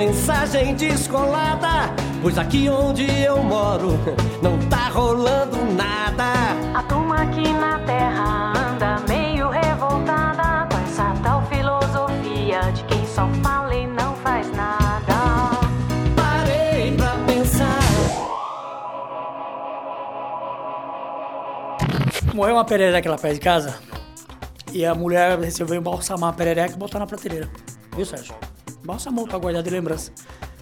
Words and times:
mensagem 0.00 0.74
descolada. 0.76 1.92
Pois 2.22 2.38
aqui 2.38 2.70
onde 2.70 3.04
eu 3.22 3.42
moro 3.42 3.98
não 4.40 4.58
tá 4.70 4.88
rolando 4.88 5.58
nada. 5.76 6.32
A 6.74 6.82
turma 6.84 7.16
aqui 7.16 7.52
na 7.52 7.78
terra 7.80 8.52
anda 8.56 8.96
meio 9.06 9.50
revoltada 9.50 10.66
com 10.70 10.78
essa 10.78 11.12
tal 11.22 11.44
filosofia 11.48 12.60
de 12.72 12.82
quem 12.84 13.06
só 13.06 13.28
fala 13.42 13.74
e 13.74 13.86
não 13.86 14.14
faz 14.16 14.50
nada. 14.52 15.50
Parei 16.16 16.96
pra 16.96 17.14
pensar. 17.26 17.80
Morreu 22.32 22.54
uma 22.54 22.64
perereca 22.64 23.10
lá 23.10 23.18
perto 23.18 23.34
de 23.34 23.40
casa 23.40 23.78
e 24.72 24.82
a 24.82 24.94
mulher 24.94 25.38
resolveu 25.38 25.76
embalsamar 25.76 26.30
a 26.30 26.32
perereca 26.32 26.72
e 26.72 26.78
botar 26.78 26.98
na 26.98 27.06
prateleira. 27.06 27.50
Viu, 27.94 28.06
Sérgio? 28.06 28.49
Embalsamou 28.82 29.26
pra 29.26 29.38
guardar 29.38 29.62
de 29.62 29.70
lembrança. 29.70 30.12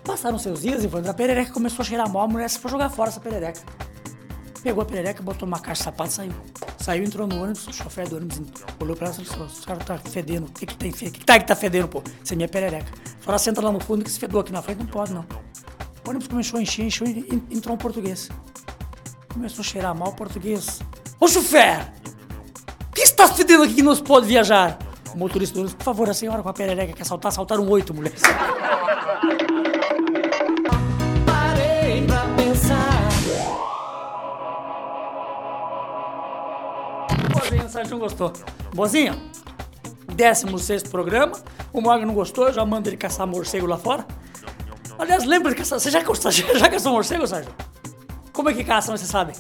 Passaram 0.05 0.39
seus 0.39 0.63
dias 0.63 0.83
e 0.85 0.89
a 1.09 1.15
perereca 1.15 1.53
começou 1.53 1.83
a 1.83 1.87
cheirar 1.87 2.11
mal, 2.11 2.23
a 2.23 2.29
mulher 2.29 2.49
se 2.49 2.59
foi 2.59 2.71
jogar 2.71 2.89
fora 2.91 3.11
essa 3.11 3.21
perereca. 3.21 3.61
Pegou 4.63 4.83
a 4.83 4.87
perereca, 4.87 5.23
botou 5.23 5.47
numa 5.47 5.61
caixa 5.61 5.81
de 5.81 5.85
sapato 5.85 6.11
e 6.11 6.13
saiu. 6.15 6.33
Saiu, 6.79 7.05
entrou 7.05 7.27
no 7.27 7.37
ônibus, 7.43 7.67
o 7.69 7.73
chofer 7.73 8.09
do 8.09 8.17
ônibus 8.17 8.41
olhou 8.81 8.97
pra 8.97 9.09
ela 9.09 9.17
e 9.21 9.25
falou: 9.25 9.47
Os 9.47 9.65
caras 9.65 9.85
tá 9.85 9.99
fedendo. 9.99 10.47
O 10.47 10.51
que 10.53 10.67
que 10.67 10.75
tem? 10.77 10.91
O 10.91 10.95
que 10.95 11.25
tá 11.25 11.39
que 11.39 11.47
tá 11.47 11.55
fedendo, 11.55 11.87
pô? 11.89 12.03
Isso 12.25 12.33
é 12.33 12.37
minha 12.37 12.49
perereca. 12.49 12.91
Falou: 13.21 13.39
senta 13.39 13.61
lá 13.61 13.71
no 13.71 13.81
fundo 13.81 14.03
que 14.05 14.11
se 14.11 14.19
fedou 14.19 14.41
aqui 14.41 14.53
na 14.53 14.63
frente, 14.63 14.79
não 14.79 14.87
pode 14.87 15.13
não. 15.13 15.25
O 16.05 16.11
ônibus 16.11 16.27
começou 16.29 16.59
a 16.59 16.63
encher, 16.63 16.87
encheu 16.87 17.07
e 17.07 17.21
en- 17.31 17.57
entrou 17.57 17.75
um 17.75 17.79
português. 17.79 18.29
Começou 19.33 19.61
a 19.61 19.65
cheirar 19.65 19.95
mal 19.95 20.09
o 20.09 20.15
português. 20.15 20.81
Ô 21.21 21.29
chofer! 21.29 21.93
O 22.91 22.93
que 22.95 23.03
está 23.03 23.29
fedendo 23.29 23.63
aqui 23.65 23.75
que 23.75 23.83
não 23.83 23.95
pode 23.97 24.27
viajar? 24.27 24.79
O 25.19 25.21
motorista 25.21 25.55
do 25.55 25.63
ônibus, 25.63 25.75
por 25.75 25.83
favor, 25.83 26.09
a 26.09 26.15
senhora 26.15 26.45
com 26.45 26.49
a 26.49 26.53
perereca 26.53 26.93
quer 26.93 27.03
assaltar? 27.03 27.31
Assaltaram 27.33 27.69
oito 27.69 27.93
mulheres. 27.93 28.23
Parei 31.27 32.07
pra 32.07 32.21
pensar. 32.37 33.09
Boazinha, 37.35 37.69
Sérgio 37.69 37.91
não 37.95 37.99
gostou. 37.99 38.33
Boazinha, 38.73 39.19
16 40.15 40.85
programa. 40.85 41.33
O 41.73 41.81
Morgan 41.81 42.07
não 42.07 42.15
gostou, 42.15 42.53
já 42.53 42.65
mando 42.65 42.89
ele 42.89 42.97
caçar 42.97 43.27
morcego 43.27 43.67
lá 43.67 43.77
fora. 43.77 44.07
Aliás, 45.01 45.25
lembra 45.25 45.51
de 45.51 45.59
caçar. 45.59 45.81
Você 45.81 45.91
já, 45.91 46.01
caçou- 46.01 46.31
já 46.55 46.69
caçou 46.69 46.93
morcego, 46.93 47.27
Sérgio? 47.27 47.53
Como 48.33 48.51
é 48.51 48.55
que 48.55 48.63
caça, 48.63 48.93
mas 48.93 49.01
você 49.01 49.07
sabe? 49.09 49.33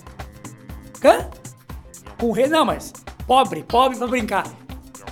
Hã? 1.04 1.28
Com 2.18 2.32
rei, 2.32 2.48
não, 2.48 2.64
mas 2.64 2.92
pobre, 3.28 3.62
pobre 3.62 3.96
pra 3.96 4.08
brincar. 4.08 4.42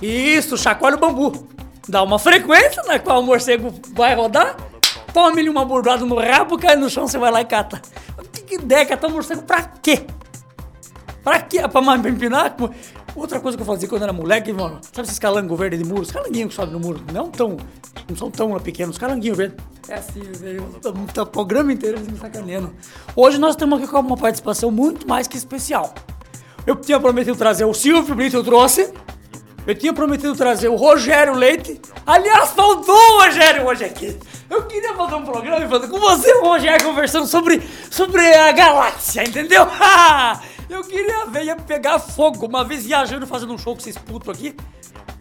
Isso, 0.01 0.57
chacoalha 0.57 0.95
o 0.95 0.99
bambu. 0.99 1.47
Dá 1.87 2.03
uma 2.03 2.19
frequência 2.19 2.83
na 2.83 2.99
qual 2.99 3.21
o 3.21 3.23
morcego 3.25 3.73
vai 3.93 4.13
rodar, 4.13 4.57
tome-lhe 5.13 5.49
uma 5.49 5.63
bordada 5.63 6.05
no 6.05 6.19
rabo, 6.19 6.57
cai 6.57 6.75
no 6.75 6.89
chão, 6.89 7.07
você 7.07 7.17
vai 7.17 7.31
lá 7.31 7.41
e 7.41 7.45
cata. 7.45 7.81
Que, 8.33 8.41
que 8.41 8.55
ideia, 8.55 8.85
catar 8.85 9.07
um 9.07 9.11
morcego 9.11 9.41
pra 9.43 9.61
quê? 9.63 10.05
Pra 11.23 11.39
quê? 11.39 11.67
Pra 11.67 11.81
mais 11.81 12.01
pra 12.01 12.09
empinar? 12.11 12.55
Outra 13.15 13.39
coisa 13.39 13.57
que 13.57 13.61
eu 13.63 13.65
fazia 13.65 13.87
quando 13.87 14.03
era 14.03 14.13
moleque, 14.13 14.53
mano, 14.53 14.79
sabe 14.93 15.07
esses 15.07 15.17
calangos 15.17 15.57
verdes 15.57 15.79
de 15.79 15.85
muro? 15.85 16.01
Os 16.01 16.11
calanguinhos 16.11 16.49
que 16.49 16.55
sobem 16.55 16.73
no 16.73 16.79
muro, 16.79 17.01
não 17.11 17.31
tão, 17.31 17.57
não 18.07 18.15
são 18.15 18.29
tão 18.29 18.51
pequenos, 18.59 18.97
calanguinhos 18.97 19.37
verdes. 19.37 19.57
É 19.89 19.95
assim, 19.95 20.21
velho, 20.21 20.63
o 20.83 21.25
programa 21.25 21.73
inteiro 21.73 21.99
me 21.99 22.17
sacaneando. 22.17 22.73
Hoje 23.15 23.37
nós 23.39 23.55
temos 23.55 23.81
aqui 23.81 23.95
uma 23.95 24.17
participação 24.17 24.69
muito 24.69 25.07
mais 25.07 25.27
que 25.27 25.37
especial. 25.37 25.95
Eu 26.65 26.75
tinha 26.75 26.99
prometido 26.99 27.35
trazer 27.37 27.65
o 27.65 27.73
Silvio 27.73 28.13
Brito, 28.13 28.35
eu 28.35 28.43
trouxe. 28.43 28.93
Eu 29.67 29.75
tinha 29.75 29.91
prometido 29.91 30.33
trazer 30.33 30.69
o 30.69 30.77
Rogério 30.77 31.33
Leite. 31.33 31.81
Aliás, 32.05 32.51
faltou 32.51 32.95
o 32.95 33.23
Rogério 33.23 33.67
hoje 33.67 33.83
aqui. 33.83 34.17
Eu 34.49 34.63
queria 34.63 34.93
fazer 34.95 35.15
um 35.15 35.25
programa 35.25 35.65
e 35.65 35.67
fazer 35.67 35.89
com 35.89 35.99
você, 35.99 36.33
o 36.35 36.45
Rogério, 36.45 36.85
conversando 36.85 37.27
sobre, 37.27 37.61
sobre 37.91 38.25
a 38.33 38.53
galáxia, 38.53 39.23
entendeu? 39.27 39.67
Eu 40.69 40.83
queria 40.85 41.25
ver, 41.25 41.43
ia 41.43 41.55
pegar 41.57 41.99
fogo. 41.99 42.45
Uma 42.45 42.63
vez 42.63 42.85
viajando, 42.85 43.27
fazendo 43.27 43.53
um 43.53 43.57
show 43.57 43.73
com 43.73 43.81
esses 43.81 43.97
putos 43.97 44.29
aqui. 44.29 44.55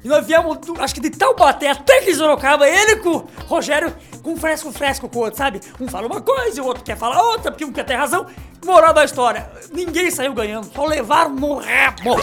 E 0.04 0.09
nós 0.09 0.25
viemos, 0.25 0.59
acho 0.78 0.94
que 0.94 1.00
de 1.00 1.10
Taubaté 1.10 1.71
até 1.71 2.03
que 2.03 2.15
Sorocaba, 2.15 2.69
ele 2.69 2.97
com 2.97 3.10
o 3.10 3.28
Rogério, 3.47 3.92
com 4.22 4.34
um 4.34 4.37
fresco 4.37 4.71
fresco 4.71 5.09
com 5.09 5.19
o 5.19 5.22
outro, 5.22 5.38
sabe? 5.38 5.60
Um 5.81 5.88
fala 5.88 6.06
uma 6.06 6.21
coisa 6.21 6.59
e 6.59 6.60
o 6.60 6.66
outro 6.66 6.84
quer 6.84 6.97
falar 6.97 7.21
outra, 7.21 7.50
porque 7.50 7.65
um 7.65 7.72
quer 7.72 7.84
ter 7.84 7.94
razão. 7.94 8.26
Moral 8.65 8.94
da 8.94 9.04
história, 9.04 9.50
ninguém 9.72 10.09
saiu 10.10 10.32
ganhando, 10.32 10.71
só 10.72 10.84
levaram 10.84 11.31
no 11.34 11.54
rabo. 11.56 12.21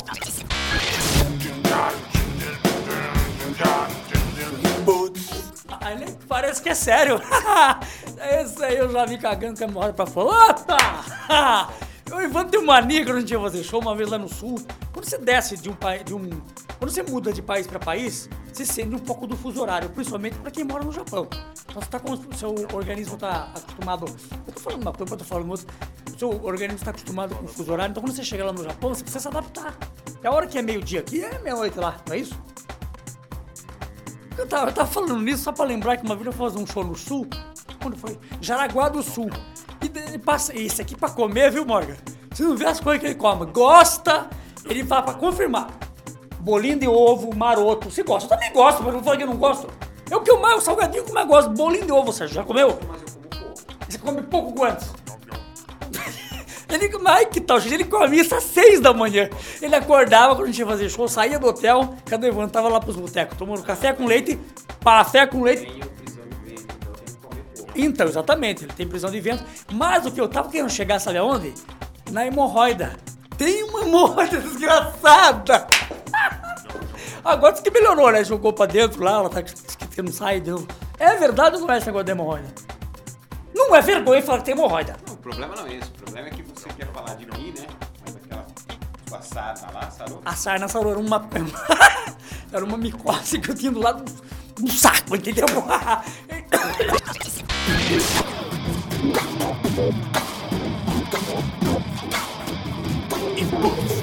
Parece 6.28 6.64
que 6.64 6.70
é 6.70 6.76
sério. 6.76 7.22
Esse 8.42 8.64
aí 8.64 8.78
eu 8.78 8.92
já 8.92 9.06
vi 9.06 9.18
cagando 9.18 9.58
com 9.58 9.64
a 9.64 9.68
memória 9.68 9.94
pra 9.94 10.06
fora. 10.06 10.56
Opa! 11.30 11.93
O 12.12 12.22
Ivan 12.22 12.46
tem 12.46 12.64
mania 12.64 13.02
a 13.02 13.20
gente 13.20 13.32
ia 13.32 13.40
fazer 13.40 13.64
show 13.64 13.82
uma 13.82 13.96
vez 13.96 14.10
lá 14.10 14.18
no 14.18 14.28
sul. 14.28 14.62
Quando 14.92 15.06
você 15.06 15.18
desce 15.18 15.58
de 15.58 15.70
um 15.70 15.74
país, 15.74 16.04
de 16.04 16.14
um. 16.14 16.30
Quando 16.78 16.92
você 16.92 17.02
muda 17.02 17.32
de 17.32 17.42
país 17.42 17.66
pra 17.66 17.80
país, 17.80 18.30
você 18.52 18.66
sente 18.66 18.94
um 18.94 19.00
pouco 19.00 19.26
do 19.26 19.38
fuso 19.38 19.62
horário, 19.62 19.90
principalmente 19.90 20.38
pra 20.38 20.52
quem 20.52 20.64
mora 20.64 20.84
no 20.84 20.92
Japão. 20.92 21.28
Então 21.66 21.82
você 21.82 21.90
tá 21.90 22.00
com 22.00 22.16
seu 22.34 22.54
organismo 22.74 23.18
tá 23.18 23.52
acostumado. 23.56 24.06
Eu 24.48 24.54
tô 24.54 24.60
falando 24.60 24.82
uma 24.82 24.94
coisa, 24.94 25.14
eu 25.14 25.18
tô 25.18 25.24
falando 25.24 25.50
outra. 25.50 25.66
Seu 26.18 26.30
organismo 26.44 26.78
está 26.78 26.92
acostumado 26.92 27.36
com 27.36 27.46
o 27.46 27.48
fuso 27.48 27.72
horário, 27.72 27.92
então 27.92 28.04
quando 28.04 28.16
você 28.16 28.24
chega 28.24 28.46
lá 28.46 28.54
no 28.54 28.64
Japão, 28.64 28.94
você 28.94 29.02
precisa 29.02 29.22
se 29.22 29.28
adaptar. 29.28 29.76
É 30.22 30.28
a 30.28 30.32
hora 30.32 30.46
que 30.46 30.58
é 30.58 30.62
meio-dia 30.62 31.00
aqui, 31.00 31.24
é 31.24 31.40
meia-noite 31.40 31.78
lá, 31.80 31.98
não 32.08 32.16
é 32.16 32.20
isso? 32.20 32.40
Eu 34.38 34.48
tava, 34.48 34.70
eu 34.70 34.74
tava 34.74 34.90
falando 34.90 35.20
nisso 35.20 35.44
só 35.44 35.52
pra 35.52 35.66
lembrar 35.66 35.98
que 35.98 36.06
uma 36.06 36.16
vez 36.16 36.28
eu 36.28 36.34
fui 36.34 36.50
fazer 36.50 36.60
um 36.60 36.68
show 36.68 36.84
no 36.84 36.96
sul. 36.96 37.28
Quando 37.82 37.98
foi? 37.98 38.18
Jaraguá 38.40 38.90
do 38.90 39.04
Sul. 39.04 39.30
E 40.14 40.18
passa. 40.18 40.58
Isso 40.58 40.82
aqui 40.82 40.96
pra 40.96 41.10
comer, 41.10 41.52
viu, 41.52 41.66
Morgan? 41.66 41.96
Você 42.32 42.44
não 42.44 42.56
vê 42.56 42.66
as 42.66 42.80
coisas 42.80 43.02
que 43.02 43.08
ele 43.08 43.16
come. 43.16 43.46
Gosta, 43.48 44.28
ele 44.66 44.84
fala 44.84 45.04
pra 45.04 45.14
confirmar. 45.16 45.68
Bolinho 46.40 46.80
de 46.80 46.88
ovo, 46.88 47.36
maroto. 47.36 47.90
Você 47.90 48.04
gosta? 48.04 48.26
Eu 48.26 48.30
também 48.38 48.52
gosto, 48.54 48.84
mas 48.84 48.94
não 48.94 49.04
falei 49.04 49.18
que 49.18 49.24
eu 49.24 49.28
não 49.28 49.38
gosto. 49.38 49.68
É 50.10 50.16
o 50.16 50.22
que 50.22 50.32
eu 50.32 50.40
mais, 50.40 50.58
o 50.58 50.62
salgadinho 50.62 51.04
que 51.04 51.10
eu 51.10 51.14
mais 51.14 51.28
gosto. 51.28 51.50
Bolinho 51.52 51.86
de 51.86 51.92
ovo, 51.92 52.12
Sérgio. 52.12 52.36
Já 52.36 52.44
comeu? 52.44 52.80
Você 53.88 53.98
come 53.98 54.22
pouco 54.22 54.54
quantos? 54.54 54.88
Ele, 56.70 56.90
ai, 57.06 57.26
que 57.28 57.40
tal, 57.40 57.60
gente? 57.60 57.74
Ele 57.76 57.84
comia 57.84 58.22
isso 58.22 58.34
às 58.34 58.44
seis 58.44 58.80
da 58.80 58.94
manhã. 58.94 59.30
Ele 59.62 59.76
acordava 59.76 60.36
quando 60.36 60.46
a 60.46 60.48
gente 60.48 60.60
ia 60.60 60.66
fazer 60.66 60.90
show, 60.90 61.08
saía 61.08 61.38
do 61.38 61.48
hotel, 61.48 61.96
cadê 62.06 62.28
o 62.28 62.30
Ivan? 62.30 62.50
Lá 62.54 62.80
pros 62.80 62.96
botecos, 62.96 63.38
tomando 63.38 63.62
café 63.64 63.94
com 63.94 64.06
leite, 64.06 64.40
café 64.84 65.28
com 65.28 65.44
leite. 65.44 65.93
Então, 67.76 68.08
exatamente, 68.08 68.66
ele 68.66 68.74
tem 68.74 68.88
prisão 68.88 69.10
de 69.10 69.20
vento. 69.20 69.44
Mas 69.72 70.06
o 70.06 70.12
que 70.12 70.22
eu 70.22 70.28
tava 70.28 70.50
querendo 70.50 70.70
chegar, 70.70 71.00
sabe 71.00 71.18
aonde? 71.18 71.54
Na 72.12 72.26
hemorroida. 72.26 72.96
Tem 73.38 73.64
uma 73.64 73.82
hemorroida 73.82 74.38
desgraçada. 74.42 75.68
Agora 77.24 77.54
diz 77.54 77.62
que 77.62 77.72
melhorou, 77.72 78.12
né? 78.12 78.24
Jogou 78.24 78.54
pra 78.54 78.66
dentro 78.66 79.04
lá, 79.04 79.14
ela 79.14 79.30
tá 79.30 79.42
que 79.42 80.02
não 80.02 80.12
sai, 80.12 80.42
deu. 80.42 80.68
É 81.00 81.16
verdade 81.16 81.56
ou 81.56 81.62
não 81.62 81.74
é 81.74 81.78
esse 81.78 81.88
negócio 81.88 82.06
de 82.06 82.12
hemorroida? 82.12 82.48
Não 83.54 83.76
é 83.76 83.82
vergonha 83.82 84.22
falar 84.22 84.40
que 84.40 84.46
tem 84.46 84.54
hemorroida. 84.54 84.98
Não, 85.08 85.14
o 85.14 85.18
problema 85.18 85.56
não 85.56 85.68
é 85.68 85.76
esse. 85.76 85.90
O 85.90 85.94
problema 85.94 86.28
é 86.28 86.32
que 86.32 86.44
você 86.44 86.68
quer 86.70 86.88
falar 86.92 87.16
de 87.16 87.26
mim, 87.26 87.54
né? 87.58 87.68
Mas 88.06 88.16
aquela 88.16 88.46
sua 89.08 89.22
sarna 89.22 89.68
lá, 89.74 89.92
sarou. 89.92 90.22
A 90.26 90.36
sarna 90.36 90.68
sarou 90.68 90.92
era 90.92 91.00
uma. 91.00 91.30
era 92.52 92.66
uma 92.66 92.78
micose 92.78 93.40
que 93.40 93.52
eu 93.52 93.56
tinha 93.56 93.72
do 93.72 93.80
lado 93.80 94.04
do 94.56 94.72
saco, 94.72 95.16
entendeu? 95.16 95.46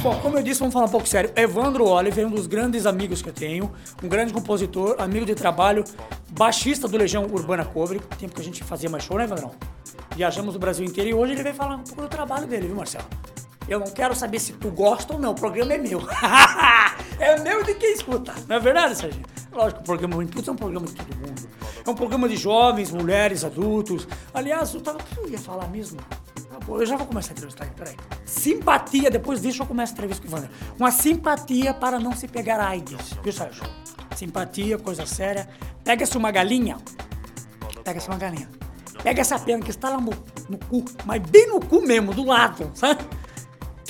Bom, 0.02 0.18
como 0.20 0.38
eu 0.38 0.42
disse, 0.42 0.60
vamos 0.60 0.72
falar 0.72 0.86
um 0.86 0.90
pouco 0.90 1.06
sério. 1.06 1.30
Evandro 1.36 1.86
Oliver 1.86 2.24
é 2.24 2.26
um 2.26 2.30
dos 2.30 2.46
grandes 2.46 2.86
amigos 2.86 3.20
que 3.20 3.28
eu 3.28 3.32
tenho, 3.34 3.70
um 4.02 4.08
grande 4.08 4.32
compositor, 4.32 4.96
amigo 4.98 5.26
de 5.26 5.34
trabalho, 5.34 5.84
baixista 6.30 6.88
do 6.88 6.96
Legião 6.96 7.24
Urbana 7.24 7.66
Cobre, 7.66 8.00
tempo 8.18 8.34
que 8.34 8.40
a 8.40 8.44
gente 8.44 8.64
fazia 8.64 8.88
mais 8.88 9.04
show, 9.04 9.18
né, 9.18 9.24
Evandrão? 9.24 9.52
Viajamos 10.16 10.56
o 10.56 10.58
Brasil 10.58 10.86
inteiro 10.86 11.10
e 11.10 11.14
hoje 11.14 11.32
ele 11.32 11.42
veio 11.42 11.54
falar 11.54 11.76
um 11.76 11.84
pouco 11.84 12.00
do 12.00 12.08
trabalho 12.08 12.46
dele, 12.46 12.66
viu, 12.66 12.76
Marcelo? 12.76 13.04
Eu 13.68 13.78
não 13.78 13.88
quero 13.88 14.14
saber 14.14 14.38
se 14.38 14.54
tu 14.54 14.70
gosta 14.70 15.12
ou 15.12 15.18
não, 15.20 15.32
o 15.32 15.34
programa 15.34 15.74
é 15.74 15.78
meu. 15.78 16.00
é 17.20 17.38
meu 17.38 17.62
de 17.62 17.74
quem 17.74 17.92
escuta, 17.92 18.34
não 18.48 18.56
é 18.56 18.60
verdade, 18.60 18.96
Sérgio? 18.96 19.22
Lógico, 19.52 19.80
o 19.80 19.84
programa 19.84 20.16
Putos 20.16 20.48
é 20.48 20.52
um 20.52 20.56
programa 20.56 20.86
de 20.86 20.94
todo 20.94 21.16
mundo. 21.16 21.48
É 21.84 21.90
um 21.90 21.94
programa 21.94 22.28
de 22.28 22.36
jovens, 22.36 22.90
mulheres, 22.90 23.44
adultos. 23.44 24.06
Aliás, 24.32 24.72
eu 24.74 24.80
tava. 24.80 24.98
O 24.98 25.02
que 25.02 25.18
eu 25.18 25.28
ia 25.28 25.38
falar 25.38 25.66
mesmo? 25.68 25.98
Bom, 26.66 26.78
Eu 26.78 26.86
já 26.86 26.96
vou 26.96 27.06
começar 27.06 27.30
a 27.30 27.32
entrevistar 27.32 27.64
ele, 27.64 27.74
peraí. 27.74 27.96
Simpatia, 28.24 29.10
depois 29.10 29.40
disso 29.40 29.62
eu 29.62 29.66
começo 29.66 29.92
a 29.92 29.94
entrevista 29.94 30.26
com 30.26 30.32
o 30.32 30.34
Wander. 30.36 30.50
Uma 30.78 30.90
simpatia 30.90 31.74
para 31.74 31.98
não 31.98 32.12
se 32.12 32.28
pegar 32.28 32.60
AIDS, 32.60 33.14
viu, 33.22 33.32
Sérgio? 33.32 33.64
Simpatia, 34.14 34.78
coisa 34.78 35.04
séria. 35.06 35.48
Pega-se 35.82 36.16
uma 36.16 36.30
galinha. 36.30 36.76
Pega-se 37.82 38.08
uma 38.08 38.18
galinha. 38.18 38.48
Pega 39.02 39.22
essa 39.22 39.38
pena 39.38 39.62
que 39.64 39.70
está 39.70 39.88
lá 39.88 40.00
no, 40.00 40.12
no 40.48 40.58
cu, 40.58 40.84
mas 41.06 41.22
bem 41.22 41.48
no 41.48 41.58
cu 41.58 41.80
mesmo, 41.80 42.12
do 42.12 42.24
lado, 42.24 42.70
sabe? 42.74 43.02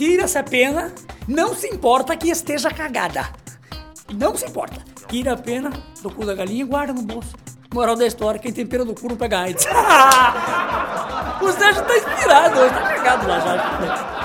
Tira 0.00 0.23
essa 0.23 0.43
pena, 0.43 0.91
não 1.29 1.55
se 1.55 1.69
importa 1.69 2.17
que 2.17 2.31
esteja 2.31 2.70
cagada. 2.70 3.29
Não 4.11 4.35
se 4.35 4.47
importa. 4.47 4.82
Tira 5.08 5.35
a 5.35 5.37
pena 5.37 5.70
do 6.00 6.11
cu 6.11 6.25
da 6.25 6.35
galinha 6.35 6.62
e 6.62 6.67
guarda 6.67 6.94
no 6.94 7.02
bolso. 7.02 7.37
Moral 7.75 7.94
da 7.94 8.06
história, 8.06 8.41
quem 8.41 8.50
tem 8.50 8.67
pena 8.67 8.82
do 8.82 8.94
cu 8.94 9.11
não 9.11 9.17
pega 9.17 9.41
AIDS. 9.41 9.67
o 11.43 11.52
Sérgio 11.52 11.85
tá 11.85 11.99
inspirado 11.99 12.61
hoje, 12.61 12.73
tá 12.73 12.81
cagado 12.81 13.29
lá 13.29 13.41
já. 13.41 14.17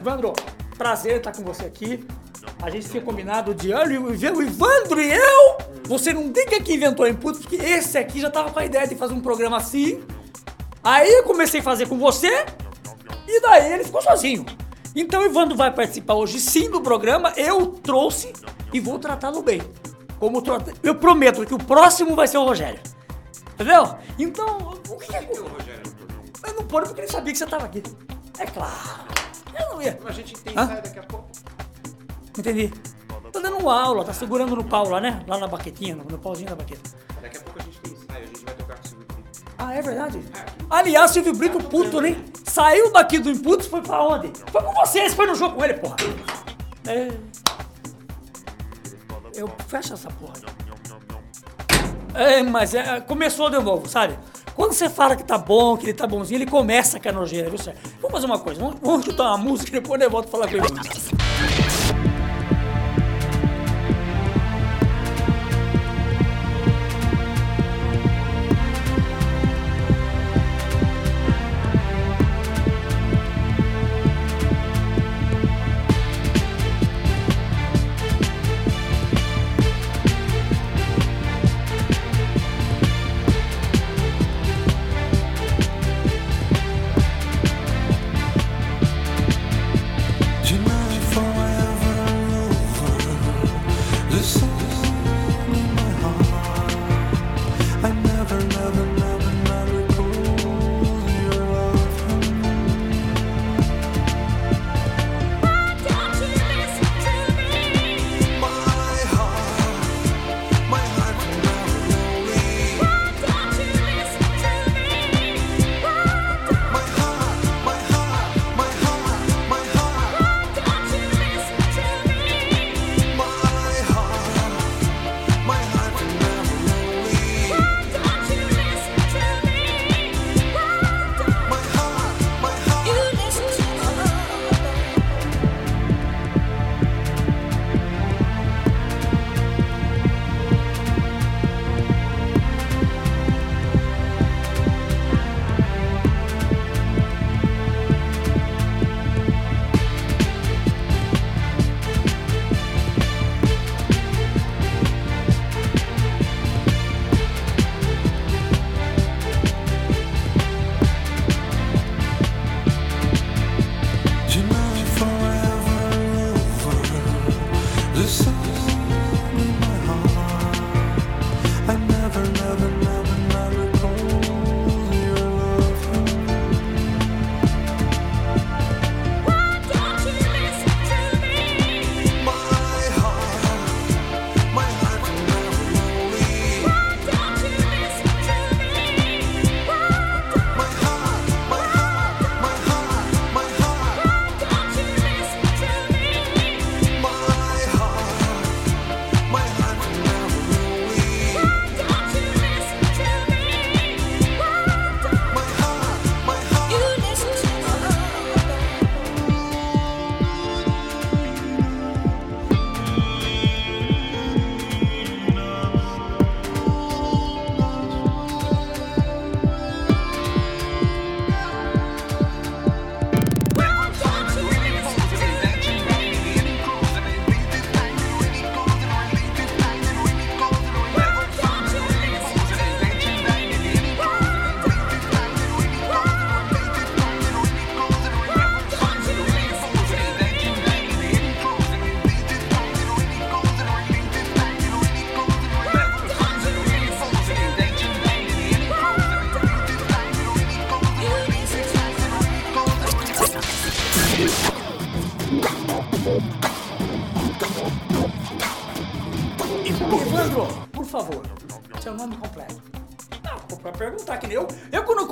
Evandro, 0.00 0.32
prazer 0.76 1.18
estar 1.18 1.30
com 1.30 1.44
você 1.44 1.66
aqui. 1.66 2.04
A 2.62 2.70
gente 2.70 2.88
tinha 2.88 3.02
combinado 3.02 3.54
de 3.54 3.72
olha, 3.72 4.00
o 4.00 4.12
Evandro 4.12 5.00
e 5.00 5.12
eu. 5.12 5.58
Você 5.84 6.12
não 6.12 6.30
diga 6.30 6.60
que 6.60 6.74
inventou 6.74 7.06
input, 7.06 7.38
porque 7.38 7.56
esse 7.56 7.96
aqui 7.96 8.20
já 8.20 8.30
tava 8.30 8.50
com 8.50 8.58
a 8.58 8.64
ideia 8.64 8.86
de 8.86 8.94
fazer 8.94 9.14
um 9.14 9.20
programa 9.20 9.56
assim. 9.56 10.02
Aí 10.82 11.10
eu 11.10 11.24
comecei 11.24 11.60
a 11.60 11.62
fazer 11.62 11.86
com 11.88 11.98
você, 11.98 12.44
e 13.26 13.40
daí 13.40 13.72
ele 13.72 13.84
ficou 13.84 14.02
sozinho. 14.02 14.44
Então 14.94 15.22
o 15.22 15.24
Evandro 15.24 15.56
vai 15.56 15.72
participar 15.72 16.14
hoje 16.14 16.40
sim 16.40 16.70
do 16.70 16.80
programa. 16.80 17.32
Eu 17.36 17.66
trouxe 17.66 18.32
e 18.72 18.80
vou 18.80 18.98
tratá-lo 18.98 19.42
bem. 19.42 19.62
Como 20.18 20.42
eu 20.82 20.94
prometo 20.96 21.46
que 21.46 21.54
o 21.54 21.58
próximo 21.58 22.16
vai 22.16 22.26
ser 22.26 22.38
o 22.38 22.44
Rogério. 22.44 22.80
Entendeu? 23.54 23.94
Então, 24.18 24.80
o 24.88 24.96
que 24.96 25.14
é. 25.14 25.22
Tem 25.22 25.38
o 25.38 25.46
Rogério. 25.46 25.82
Eu 26.46 26.54
não 26.54 26.64
pôr 26.64 26.82
porque 26.84 27.02
ele 27.02 27.08
sabia 27.10 27.32
que 27.32 27.38
você 27.38 27.46
tava 27.46 27.66
aqui. 27.66 27.82
É 28.38 28.46
claro. 28.46 28.72
Eu 29.58 29.74
não 29.74 29.82
ia. 29.82 29.98
A 30.04 30.12
gente 30.12 30.34
tem 30.34 30.54
Hã? 30.56 30.64
ensaio 30.64 30.82
daqui 30.82 30.98
a 30.98 31.02
pouco. 31.02 31.28
Entendi. 32.38 32.72
Tá 33.32 33.40
dando 33.40 33.58
uma 33.58 33.80
aula, 33.80 34.04
tá 34.04 34.12
segurando 34.12 34.54
no 34.54 34.64
pau 34.64 34.88
lá, 34.88 35.00
né? 35.00 35.22
Lá 35.26 35.38
na 35.38 35.46
baquetinha, 35.46 35.96
no, 35.96 36.18
pauzinho 36.18 36.48
da 36.48 36.54
baqueta. 36.54 36.90
Daqui 37.20 37.36
a 37.36 37.40
pouco 37.40 37.58
a 37.58 37.62
gente 37.62 37.80
tem 37.80 37.92
ensaio, 37.92 38.22
a 38.22 38.26
gente 38.26 38.44
vai 38.44 38.54
tocar 38.54 38.76
com 38.76 38.84
o 38.84 38.88
Silvio 38.88 39.06
Brito. 39.06 39.42
Ah, 39.58 39.74
é 39.74 39.82
verdade? 39.82 40.22
Aliás, 40.70 41.10
Silvio 41.10 41.34
Brito, 41.34 41.58
puto, 41.64 42.00
né? 42.00 42.16
Saiu 42.44 42.92
daqui 42.92 43.18
do 43.18 43.30
Inputs 43.30 43.66
e 43.66 43.70
foi 43.70 43.82
pra 43.82 44.02
onde? 44.02 44.32
Foi 44.50 44.62
com 44.62 44.72
vocês, 44.72 45.14
foi 45.14 45.26
no 45.26 45.34
jogo 45.34 45.56
com 45.56 45.64
ele, 45.64 45.74
porra. 45.74 45.96
É. 46.86 47.08
Eu 49.34 49.50
fecho 49.66 49.94
essa 49.94 50.08
porra. 50.10 50.34
É, 52.14 52.42
mas 52.42 52.74
é, 52.74 53.00
começou 53.00 53.50
de 53.50 53.58
novo, 53.58 53.88
sabe? 53.88 54.18
Quando 54.54 54.72
você 54.72 54.88
fala 54.88 55.14
que 55.14 55.22
tá 55.22 55.38
bom, 55.38 55.76
que 55.76 55.86
ele 55.86 55.94
tá 55.94 56.06
bonzinho, 56.06 56.38
ele 56.38 56.50
começa 56.50 56.98
com 56.98 57.08
a 57.08 57.12
nojeira, 57.12 57.48
viu, 57.48 57.58
Sérgio? 57.58 57.80
Vamos 58.00 58.10
fazer 58.10 58.26
uma 58.26 58.38
coisa, 58.38 58.60
vamos, 58.60 58.80
vamos 58.80 59.04
chutar 59.04 59.24
uma 59.24 59.38
música 59.38 59.76
e 59.76 59.80
depois 59.80 60.00
eu 60.00 60.10
volto 60.10 60.26
a 60.26 60.30
falar 60.30 60.48
com 60.48 60.56
ele. 60.56 61.67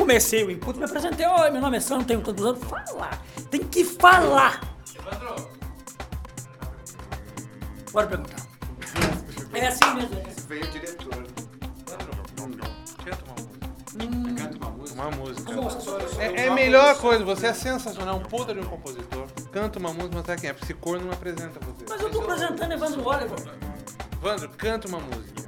Comecei 0.06 0.44
o 0.44 0.50
input, 0.52 0.78
me 0.78 0.84
apresentei. 0.84 1.26
Oi, 1.26 1.50
meu 1.50 1.60
nome 1.60 1.78
é 1.78 1.80
Sandro, 1.80 2.06
tenho 2.06 2.20
tantos 2.20 2.44
anos. 2.46 2.62
Fala! 2.64 3.10
Tem 3.50 3.64
que 3.64 3.84
falar! 3.84 4.60
Evandro, 4.94 5.50
Bora 7.92 8.06
perguntar. 8.06 8.46
É 9.52 9.66
assim 9.66 9.94
mesmo. 9.94 10.16
é 10.16 10.22
assim. 10.28 10.46
veio 10.46 10.64
o 10.64 10.68
diretor. 10.68 11.26
Canta 14.36 14.56
uma 14.58 14.70
música. 14.70 15.02
Uma 15.02 15.10
música. 15.10 15.52
Nossa, 15.52 16.22
É, 16.22 16.44
é 16.44 16.48
a 16.48 16.54
melhor 16.54 16.96
coisa, 16.98 17.24
você 17.24 17.48
é 17.48 17.52
sensacional, 17.52 18.16
um 18.18 18.22
puta 18.22 18.54
de 18.54 18.60
um 18.60 18.64
compositor. 18.64 19.26
Canta 19.50 19.80
uma 19.80 19.92
música, 19.92 20.14
mas 20.14 20.26
sabe 20.26 20.40
quem 20.40 20.50
é? 20.50 20.56
Esse 20.62 20.74
corno 20.74 21.06
não 21.06 21.12
apresenta 21.12 21.58
você. 21.60 21.84
Mas 21.88 22.00
eu 22.00 22.10
tô 22.10 22.20
apresentando 22.20 22.72
Evandro 22.72 23.04
Oliver. 23.08 23.38
Evandro, 24.22 24.50
canta 24.50 24.86
uma 24.86 25.00
música. 25.00 25.45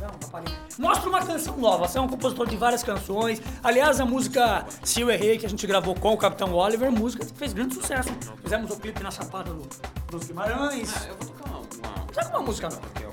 Não. 0.00 0.88
Mostra 0.88 1.08
uma 1.08 1.24
canção 1.24 1.56
nova. 1.56 1.86
Você 1.86 1.98
é 1.98 2.00
um 2.00 2.08
compositor 2.08 2.46
de 2.46 2.56
várias 2.56 2.82
canções. 2.82 3.40
Aliás, 3.62 4.00
a 4.00 4.04
música 4.04 4.66
Se 4.82 5.00
Eu 5.00 5.10
Errei, 5.10 5.38
que 5.38 5.46
a 5.46 5.48
gente 5.48 5.66
gravou 5.66 5.94
com 5.94 6.12
o 6.12 6.16
Capitão 6.16 6.54
Oliver, 6.54 6.90
música 6.90 7.24
que 7.24 7.32
fez 7.34 7.52
grande 7.52 7.74
sucesso. 7.74 8.10
Fizemos 8.42 8.70
o 8.70 8.76
clipe 8.76 9.02
na 9.02 9.10
Chapada 9.10 9.52
do, 9.52 9.68
dos 10.10 10.26
Guimarães. 10.26 10.94
Ah, 10.96 11.08
eu 11.08 11.16
vou 11.16 11.28
tocar 11.28 11.50
uma. 11.50 11.58
uma... 11.58 12.06
Sabe 12.12 12.30
uma 12.30 12.42
música 12.42 12.68
nova? 12.68 12.82
eu 13.00 13.10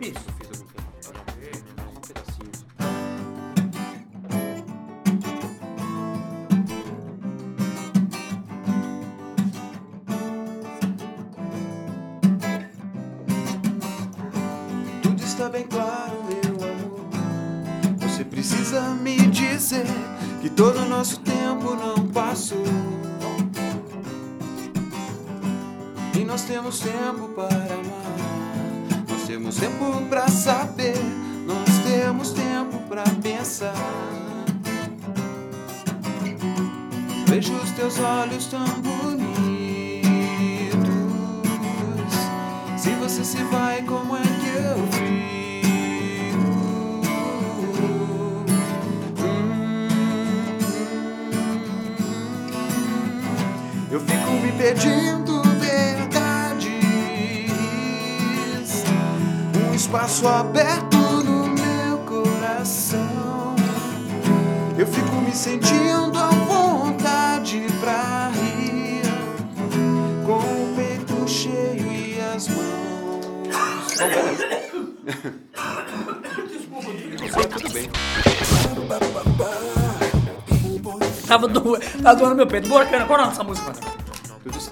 Isso. 0.00 0.41
Bem 15.52 15.64
claro, 15.64 16.14
meu 16.24 16.54
amor. 16.66 18.08
Você 18.08 18.24
precisa 18.24 18.80
me 18.94 19.16
dizer 19.26 19.84
que 20.40 20.48
todo 20.48 20.78
o 20.78 20.88
nosso 20.88 21.20
tempo 21.20 21.74
não 21.74 22.08
passou. 22.08 22.64
E 26.18 26.24
nós 26.24 26.42
temos 26.44 26.80
tempo 26.80 27.28
para 27.34 27.54
amar. 27.54 29.06
Nós 29.06 29.22
temos 29.26 29.56
tempo 29.56 30.02
para 30.08 30.26
saber. 30.28 30.96
Nós 31.46 31.68
temos 31.84 32.30
tempo 32.30 32.78
para 32.88 33.04
pensar. 33.22 33.74
Vejo 37.26 37.54
os 37.56 37.70
teus 37.72 37.98
olhos 37.98 38.46
tão 38.46 38.91
pedindo 54.62 55.42
verdades, 55.58 56.70
um 59.68 59.74
espaço 59.74 60.28
aberto 60.28 60.96
no 60.96 61.48
meu 61.48 61.98
coração. 62.06 63.56
Eu 64.78 64.86
fico 64.86 65.16
me 65.16 65.32
sentindo 65.32 66.16
à 66.16 66.28
vontade 66.30 67.66
pra 67.80 68.30
rir, 68.30 69.02
com 70.24 70.38
o 70.38 70.74
peito 70.76 71.28
cheio 71.28 71.92
e 71.92 72.20
as 72.20 72.46
mãos. 72.46 73.26
Tudo 77.50 77.72
bem. 77.72 77.90
Tava, 81.26 81.48
do, 81.48 81.78
tava 82.02 82.14
doando 82.14 82.34
meu 82.36 82.46
peito. 82.46 82.68
Boa, 82.68 82.84
cara. 82.84 83.06
Qual 83.06 83.18
é 83.18 83.24
nossa 83.24 83.42
música, 83.42 83.71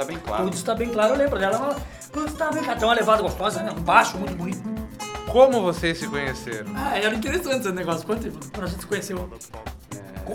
está 0.01 0.05
bem 0.13 0.19
claro. 0.19 0.45
Tudo 0.45 0.55
está 0.57 0.75
bem 0.75 0.89
claro, 0.91 1.13
eu 1.15 1.19
lembro 1.19 1.39
dela. 1.39 1.57
Ela- 1.57 1.77
Tudo 2.13 2.27
está 2.27 2.51
bem 2.51 2.63
claro. 2.65 2.79
Tem 2.79 2.89
uma 2.89 2.95
levada 2.95 3.23
gostosa, 3.23 3.63
né? 3.63 3.71
Um 3.77 3.81
baixo 3.83 4.17
muito 4.19 4.35
bonito. 4.35 4.63
Como 5.31 5.63
vocês 5.63 5.99
se 5.99 6.09
conheceram? 6.09 6.73
Ah, 6.75 6.99
era 6.99 7.15
interessante 7.15 7.61
esse 7.61 7.73
negócio. 7.73 8.05
Quando, 8.05 8.23
quando 8.53 8.65
a 8.65 8.67
gente 8.69 8.81
se 8.81 8.87
conheceu. 8.87 9.31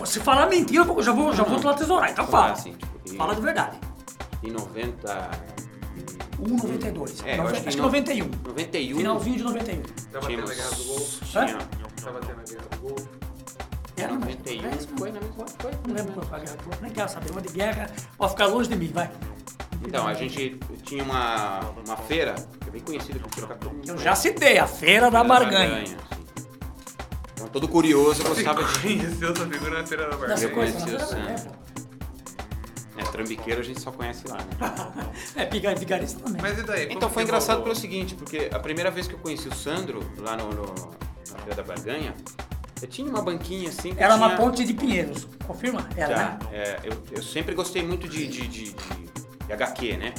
Se 0.04 0.20
falar 0.20 0.46
mentira, 0.46 0.84
eu 0.84 1.02
já 1.02 1.12
vou, 1.12 1.32
já 1.34 1.42
vou 1.42 1.62
lá 1.62 1.74
tesourar. 1.74 2.10
Então 2.10 2.26
fala. 2.26 2.52
assim, 2.52 2.72
tipo, 2.72 2.98
em, 3.12 3.16
Fala 3.16 3.34
de 3.34 3.40
verdade. 3.40 3.78
em 4.42 4.50
90. 4.50 5.30
1,92. 6.40 7.22
É, 7.24 7.36
Nove- 7.38 7.52
acho 7.52 7.62
que 7.62 7.68
acho 7.68 7.76
que 7.76 7.82
no- 7.82 7.88
91. 7.88 8.30
91. 8.46 8.96
Finalzinho 8.98 9.36
de 9.36 9.42
91. 9.42 9.82
Tava 10.12 10.26
tendo 10.26 10.50
a 10.50 10.54
guerra 10.54 10.70
do 10.70 10.84
gol. 10.84 11.08
Tinha, 11.24 11.58
Tava 12.02 12.20
tendo 12.20 12.40
a 12.40 12.44
guerra 12.44 12.68
do 12.70 12.78
gol. 12.80 12.96
Era, 13.96 14.12
mas- 14.12 14.36
91 14.36 14.98
foi 14.98 15.10
na 15.12 15.20
mesma. 15.20 15.44
Foi. 15.58 15.70
Não 15.86 15.94
lembro 15.94 16.12
quando 16.12 16.26
foi 16.28 16.38
a 16.38 16.40
guerra. 16.42 16.56
Nem 16.82 16.90
quero 16.92 17.08
saber. 17.10 17.30
Uma 17.30 17.40
de 17.42 17.48
guerra. 17.52 17.90
Pode 18.18 18.30
ficar 18.32 18.46
longe 18.46 18.68
de 18.68 18.76
mim, 18.76 18.90
vai. 18.92 19.10
Então, 19.86 20.06
a 20.06 20.14
gente 20.14 20.58
tinha 20.84 21.02
uma, 21.04 21.60
uma 21.86 21.96
feira, 21.96 22.34
que 22.60 22.68
é 22.68 22.72
bem 22.72 22.80
conhecida 22.82 23.18
por 23.18 23.30
trocar 23.30 23.56
todo 23.56 23.72
mundo. 23.74 23.88
Eu 23.88 23.98
já 23.98 24.14
citei, 24.14 24.58
a 24.58 24.66
Feira 24.66 25.10
da 25.10 25.22
Barganha. 25.22 25.82
assim. 25.82 25.96
Então, 27.34 27.48
todo 27.48 27.68
curioso 27.68 28.22
gostava 28.24 28.64
de. 28.64 28.78
Conheceu 28.80 29.32
essa 29.32 29.46
figura 29.46 29.80
na 29.80 29.86
feira 29.86 30.04
da 30.10 30.16
Barganha. 30.16 30.34
conhece 30.48 30.48
conheci 30.50 30.76
o 30.76 30.84
Feira 30.84 30.98
da 30.98 31.06
É, 32.98 33.02
trambiqueiro 33.04 33.60
a 33.60 33.64
gente 33.64 33.80
só 33.80 33.92
conhece 33.92 34.26
lá, 34.28 34.38
né? 34.38 35.06
É, 35.36 35.44
vigarista 35.74 36.18
também. 36.20 36.40
Mas 36.40 36.58
e 36.58 36.62
daí? 36.62 36.88
Então 36.90 37.10
foi 37.10 37.22
engraçado 37.22 37.62
pelo 37.62 37.74
seguinte, 37.74 38.14
porque 38.14 38.48
a 38.52 38.58
primeira 38.58 38.90
vez 38.90 39.06
que 39.06 39.14
eu 39.14 39.18
conheci 39.18 39.48
o 39.48 39.54
Sandro, 39.54 40.00
lá 40.18 40.36
no, 40.36 40.48
no- 40.50 40.64
na 41.32 41.38
Feira 41.40 41.54
da 41.56 41.62
Barganha, 41.62 42.14
eu 42.82 42.88
tinha 42.88 43.08
uma 43.08 43.22
banquinha 43.22 43.68
assim. 43.68 43.94
que 43.94 44.02
Era 44.02 44.14
tinha... 44.14 44.26
uma 44.26 44.36
ponte 44.36 44.64
de 44.64 44.74
Pinheiros. 44.74 45.26
Confirma? 45.46 45.88
Era, 45.96 46.16
Já, 46.16 46.24
né? 46.24 46.38
é, 46.52 46.80
eu, 46.84 46.92
eu 47.12 47.22
sempre 47.22 47.54
gostei 47.54 47.82
muito 47.86 48.08
de, 48.08 48.26
de, 48.26 48.46
de, 48.46 48.72
de- 48.72 49.06
de 49.46 49.52
HQ, 49.52 49.96
né? 49.96 50.12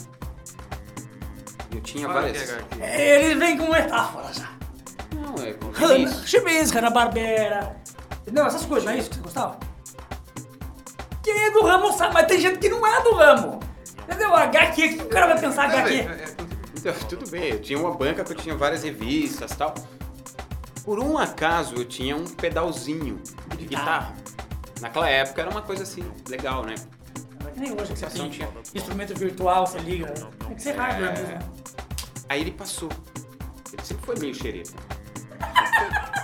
Eu 1.71 1.81
tinha 1.81 2.07
várias. 2.07 2.49
é 2.49 2.53
HQ. 2.55 2.83
Ele 2.83 3.35
vem 3.35 3.57
com 3.57 3.69
metáfora 3.71 4.33
já. 4.33 4.49
Não, 5.13 5.43
é 5.43 5.53
com 5.53 5.67
Hanna, 5.71 5.97
isso. 5.97 6.27
Chibis, 6.27 6.71
Hanna-Barbera. 6.71 7.75
Não, 8.31 8.45
essas 8.47 8.65
coisas, 8.65 8.85
não 8.85 8.93
é 8.93 8.97
isso 8.99 9.09
que 9.09 9.15
você 9.17 9.21
gostava? 9.21 9.57
Quem 11.23 11.37
é 11.45 11.51
do 11.51 11.61
ramo 11.63 11.91
sabe, 11.93 12.13
mas 12.13 12.25
tem 12.27 12.39
gente 12.39 12.57
que 12.59 12.69
não 12.69 12.85
é 12.87 13.01
do 13.03 13.13
ramo. 13.13 13.59
Entendeu? 14.03 14.33
HQ, 14.33 14.85
o 14.85 14.97
que 14.97 15.03
o 15.03 15.09
cara 15.09 15.27
vai 15.27 15.39
pensar 15.39 15.65
HQ? 15.65 15.93
é- 15.93 15.97
é- 15.99 16.25
Então, 16.77 16.93
tudo 17.09 17.29
bem, 17.29 17.49
eu 17.51 17.59
tinha 17.61 17.77
uma 17.77 17.93
banca 17.93 18.23
que 18.23 18.31
eu 18.31 18.35
tinha 18.37 18.55
várias 18.55 18.83
revistas 18.83 19.51
e 19.51 19.57
tal. 19.57 19.73
Por 20.87 21.01
um 21.01 21.17
acaso 21.17 21.75
eu 21.75 21.83
tinha 21.83 22.15
um 22.15 22.23
pedalzinho 22.23 23.21
de 23.57 23.65
guitarra. 23.65 24.15
Naquela 24.79 25.09
época 25.09 25.41
era 25.41 25.51
uma 25.51 25.61
coisa 25.61 25.83
assim, 25.83 26.09
legal, 26.29 26.63
né? 26.63 26.75
É 27.45 27.51
que 27.51 27.59
nem 27.59 27.73
hoje 27.73 27.91
que 27.91 27.99
você 27.99 28.05
tem 28.05 28.29
tinha. 28.29 28.49
instrumento 28.73 29.13
virtual, 29.13 29.67
você 29.67 29.79
liga. 29.79 30.07
Tem 30.47 30.55
que 30.55 30.61
ser 30.61 30.71
hardware 30.77 31.11
mesmo. 31.11 31.27
né? 31.27 31.39
Aí 32.29 32.39
ele 32.39 32.51
passou. 32.51 32.87
Ele 33.73 33.83
sempre 33.83 34.05
foi 34.05 34.17
meio 34.17 34.33
xereta. 34.33 34.71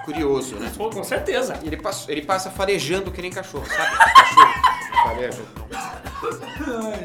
Curioso, 0.05 0.55
né? 0.55 0.71
Pô, 0.77 0.89
com 0.89 1.03
certeza. 1.03 1.59
Ele, 1.61 1.75
passa, 1.75 2.09
ele 2.09 2.21
passa 2.21 2.49
farejando 2.49 3.11
que 3.11 3.21
nem 3.21 3.31
cachorro, 3.31 3.65
sabe? 3.65 3.97
Cachorro 3.97 4.53
fareja. 5.03 5.41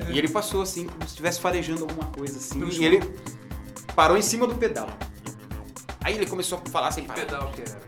E 0.08 0.16
ele 0.16 0.28
passou 0.28 0.62
assim, 0.62 0.86
como 0.86 1.02
se 1.02 1.08
estivesse 1.08 1.40
farejando 1.40 1.82
alguma 1.82 2.06
coisa 2.12 2.38
assim. 2.38 2.64
E 2.68 2.84
ele 2.84 3.00
parou 3.96 4.16
em 4.16 4.22
cima 4.22 4.46
do 4.46 4.54
pedal. 4.54 4.88
Aí 6.08 6.14
ele 6.14 6.24
começou 6.26 6.62
a 6.66 6.70
falar 6.70 6.88
assim, 6.88 7.02
Que 7.04 7.12
pedal 7.12 7.50
que 7.54 7.60
era? 7.60 7.78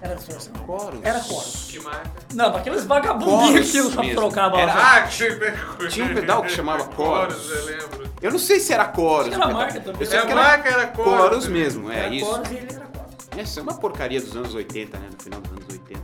Era 0.00 0.14
distorção. 0.16 0.54
Coros. 0.66 1.00
Era 1.02 1.20
coros. 1.20 1.66
Que 1.70 1.78
marca? 1.80 2.10
Não, 2.34 2.56
aqueles 2.56 2.84
vagabundinhos 2.84 3.70
que 3.70 3.76
Coros 3.78 3.94
só 3.94 4.00
mesmo. 4.02 4.16
trocavam. 4.22 4.58
Era-. 4.58 4.72
Ah, 4.74 5.06
Tinha 5.06 6.06
um 6.06 6.14
pedal 6.14 6.42
que 6.42 6.48
chamava 6.48 6.88
Chorus. 6.96 7.50
eu 7.50 7.64
lembro. 7.66 8.10
Eu 8.22 8.30
não 8.32 8.38
sei 8.38 8.58
se 8.58 8.72
era 8.72 8.86
coros. 8.86 9.28
Acho 9.28 9.36
que 9.36 9.42
era 9.42 9.52
marca 9.52 9.80
também. 9.80 10.00
Eu 10.00 10.06
sei 10.06 10.18
É, 10.18 10.26
que 10.26 10.32
a 10.32 10.34
marca 10.34 10.68
era 10.70 10.94
Chorus. 10.94 11.04
coros 11.20 11.46
mesmo, 11.46 11.92
é 11.92 11.98
Era 12.06 12.08
isso. 12.14 12.24
coros 12.26 12.50
e 12.50 12.54
ele 12.54 12.72
era 12.74 12.86
coros. 12.86 13.14
Essa 13.36 13.60
é 13.60 13.62
uma 13.62 13.74
porcaria 13.74 14.20
dos 14.20 14.34
anos 14.34 14.54
80, 14.54 14.98
né? 14.98 15.08
No 15.12 15.22
final 15.22 15.40
dos 15.42 15.52
anos 15.52 15.66
80. 15.70 16.00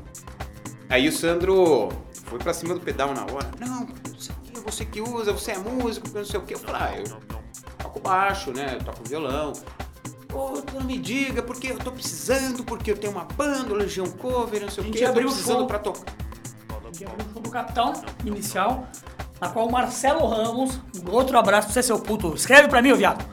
Aí 0.90 1.08
o 1.08 1.12
Sandro 1.12 1.88
foi 2.26 2.38
pra 2.38 2.52
cima 2.52 2.74
do 2.74 2.80
pedal 2.80 3.14
na 3.14 3.22
hora. 3.22 3.50
Não, 3.58 3.80
não 3.80 4.18
sei 4.18 4.34
o 4.36 4.52
que, 4.52 4.60
você 4.60 4.84
que 4.84 5.00
usa, 5.00 5.32
você 5.32 5.52
é 5.52 5.58
músico, 5.58 6.06
não 6.14 6.24
sei 6.26 6.38
o 6.38 6.42
que. 6.42 6.54
Eu 6.54 6.58
falei, 6.58 6.82
ah, 6.82 6.98
eu 6.98 7.04
toco 7.78 8.00
baixo, 8.00 8.52
né? 8.52 8.76
Eu 8.78 8.84
toco 8.84 9.02
violão. 9.08 9.52
Pô, 10.28 10.62
não 10.74 10.82
me 10.82 10.98
diga, 10.98 11.42
porque 11.42 11.72
eu 11.72 11.78
tô 11.78 11.90
precisando, 11.90 12.62
porque 12.62 12.90
eu 12.92 12.96
tenho 12.96 13.12
uma 13.12 13.24
banda, 13.24 13.74
Legião 13.74 14.06
Cover, 14.06 14.60
não 14.62 14.68
sei 14.68 14.82
A 14.82 14.82
o 14.82 14.86
gente 14.86 14.98
que, 14.98 15.02
eu 15.04 15.06
tô 15.06 15.10
abriu 15.12 15.28
o 15.28 15.30
precisando 15.30 15.58
show. 15.58 15.66
pra 15.66 15.78
tocar. 15.78 16.12
Que 16.96 17.04
é 17.04 17.06
o 17.06 17.32
show 17.32 17.42
do 17.42 17.50
Capitão, 17.50 17.92
inicial, 18.24 18.86
na 19.40 19.48
qual 19.48 19.66
o 19.66 19.72
Marcelo 19.72 20.26
Ramos, 20.26 20.80
outro 21.10 21.38
abraço 21.38 21.68
pra 21.68 21.74
você, 21.74 21.82
seu 21.82 21.98
puto, 21.98 22.34
escreve 22.34 22.68
pra 22.68 22.82
mim, 22.82 22.92
ô 22.92 22.96
viado. 22.96 23.24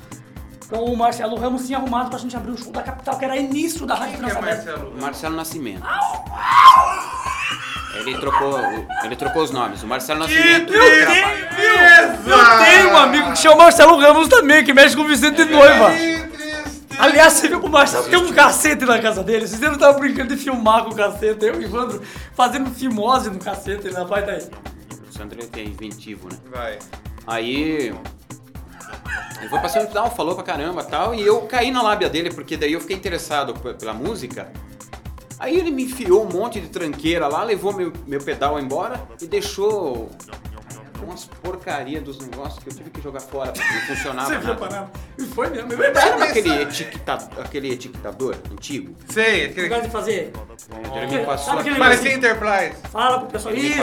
Então 0.66 0.84
o 0.84 0.98
Marcelo 0.98 1.36
Ramos 1.36 1.66
tinha 1.66 1.78
arrumado 1.78 2.10
pra 2.10 2.18
gente 2.20 2.36
abrir 2.36 2.52
o 2.52 2.58
show 2.58 2.72
da 2.72 2.82
Capital, 2.82 3.18
que 3.18 3.26
era 3.26 3.38
início 3.38 3.86
da 3.86 3.96
Rádio 3.96 4.20
Quem 4.20 4.30
que 4.30 4.38
é. 4.38 4.42
Marcelo? 4.42 4.94
Marcelo 5.02 5.36
Nascimento. 5.36 5.84
Ele 8.00 8.18
trocou, 8.20 8.60
ele 9.04 9.16
trocou 9.16 9.44
os 9.44 9.52
nomes. 9.52 9.82
O 9.84 9.88
Marcelo 9.88 10.20
Nascimento. 10.20 10.74
Eu 10.74 11.08
tenho, 11.08 11.28
eu 12.28 12.66
tenho 12.66 12.90
um 12.94 12.98
amigo 12.98 13.32
que 13.32 13.38
chama 13.38 13.56
Marcelo 13.58 13.98
Ramos 14.00 14.28
também, 14.28 14.64
que 14.66 14.74
mexe 14.74 14.96
com 14.96 15.04
o 15.04 15.08
Vicente 15.08 15.46
de 15.46 15.52
Noiva. 15.52 15.92
Aliás, 16.98 17.34
você 17.34 17.48
viu 17.48 17.60
que 17.60 17.66
o 17.66 17.70
Marcelo 17.70 18.10
tem 18.10 18.18
um 18.18 18.32
cacete 18.34 18.86
na 18.86 19.00
casa 19.00 19.24
dele. 19.24 19.48
Vocês 19.48 19.60
não 19.60 19.74
estavam 19.74 20.00
brincando 20.00 20.36
de 20.36 20.42
filmar 20.42 20.84
com 20.84 20.92
o 20.92 20.96
cacete. 20.96 21.46
Eu 21.46 21.56
e 21.56 21.58
o 21.58 21.62
Ivandro 21.64 22.02
fazendo 22.34 22.70
fimose 22.72 23.30
no 23.30 23.40
cacete. 23.40 23.88
Ele 23.88 23.96
rapaz 23.96 24.26
daí. 24.26 24.48
O 25.10 25.14
Sandro 25.14 25.40
ele 25.40 25.50
é 25.54 25.64
inventivo, 25.64 26.28
né? 26.30 26.38
Vai. 26.52 26.80
Aí. 27.28 27.94
Ele 29.40 29.50
foi 29.50 29.60
passando 29.60 29.92
tal, 29.92 30.10
falou 30.16 30.36
pra 30.36 30.44
caramba 30.44 30.82
e 30.82 30.86
tal, 30.86 31.14
e 31.14 31.22
eu 31.22 31.42
caí 31.42 31.70
na 31.70 31.82
lábia 31.82 32.10
dele, 32.10 32.34
porque 32.34 32.56
daí 32.56 32.74
eu 32.74 32.82
fiquei 32.82 32.96
interessado 32.96 33.54
pela 33.54 33.94
música. 33.94 34.52
Aí 35.38 35.60
ele 35.60 35.70
me 35.72 35.84
enfiou 35.84 36.26
um 36.26 36.30
monte 36.32 36.62
de 36.62 36.70
tranqueira 36.70 37.28
lá, 37.28 37.44
levou 37.44 37.74
meu, 37.74 37.92
meu 38.08 38.22
pedal 38.22 38.60
embora 38.60 39.06
e 39.22 39.28
deixou 39.28 40.10
umas 41.04 41.26
porcaria 41.26 42.00
dos 42.02 42.20
negócios 42.20 42.64
que 42.64 42.70
eu 42.70 42.74
tive 42.74 42.90
que 42.90 43.02
jogar 43.02 43.20
fora, 43.20 43.52
porque 43.52 43.74
não 43.74 43.82
funcionava 43.96 44.30
Você 44.30 44.38
viu 44.38 44.48
nada. 44.48 44.60
pra 44.60 44.70
nada? 44.70 44.92
E 45.18 45.24
foi 45.26 45.50
mesmo, 45.50 45.74
é 45.74 45.76
verdade. 45.76 46.08
Sabe 46.10 46.24
aquele, 46.24 46.62
etiqueta, 46.64 47.14
aquele 47.40 47.72
etiquetador 47.74 48.36
antigo? 48.52 48.96
Sei, 49.10 49.42
Você 49.46 49.46
aquele 49.52 49.68
gosta 49.70 49.86
de 49.86 49.92
fazer? 49.92 50.34
É, 50.94 51.04
ele 51.04 51.18
me 51.20 51.26
passou 51.26 51.54
aquele 51.54 51.70
aqui. 51.72 51.80
Parecia 51.80 52.14
Enterprise. 52.14 52.76
Fala 52.92 53.20
pro 53.20 53.28
pessoal. 53.30 53.54
Isso, 53.56 53.80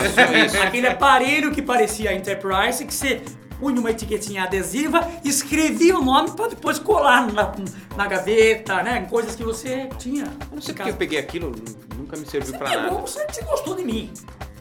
isso. 0.46 0.62
Aquele 0.62 0.86
aparelho 0.86 1.50
que 1.52 1.62
parecia 1.62 2.12
Enterprise, 2.14 2.84
que 2.84 2.94
você 2.94 3.20
punha 3.60 3.78
uma 3.78 3.90
etiquetinha 3.92 4.42
adesiva, 4.42 5.08
escrevia 5.24 5.96
o 5.96 6.04
nome 6.04 6.32
pra 6.32 6.48
depois 6.48 6.80
colar 6.80 7.26
na, 7.32 7.52
na 7.96 8.06
gaveta, 8.08 8.82
né? 8.82 9.04
Em 9.06 9.08
coisas 9.08 9.36
que 9.36 9.44
você 9.44 9.88
tinha. 9.98 10.24
Eu 10.24 10.54
não 10.56 10.60
sei 10.60 10.74
porque 10.74 10.90
eu 10.90 10.96
peguei 10.96 11.18
aquilo, 11.20 11.52
nunca 11.96 12.16
me 12.16 12.26
serviu 12.26 12.58
pra 12.58 12.72
É 12.72 12.76
nada. 12.76 12.90
bom, 12.90 13.02
você, 13.02 13.24
você 13.26 13.42
gostou 13.44 13.76
de 13.76 13.84
mim. 13.84 14.12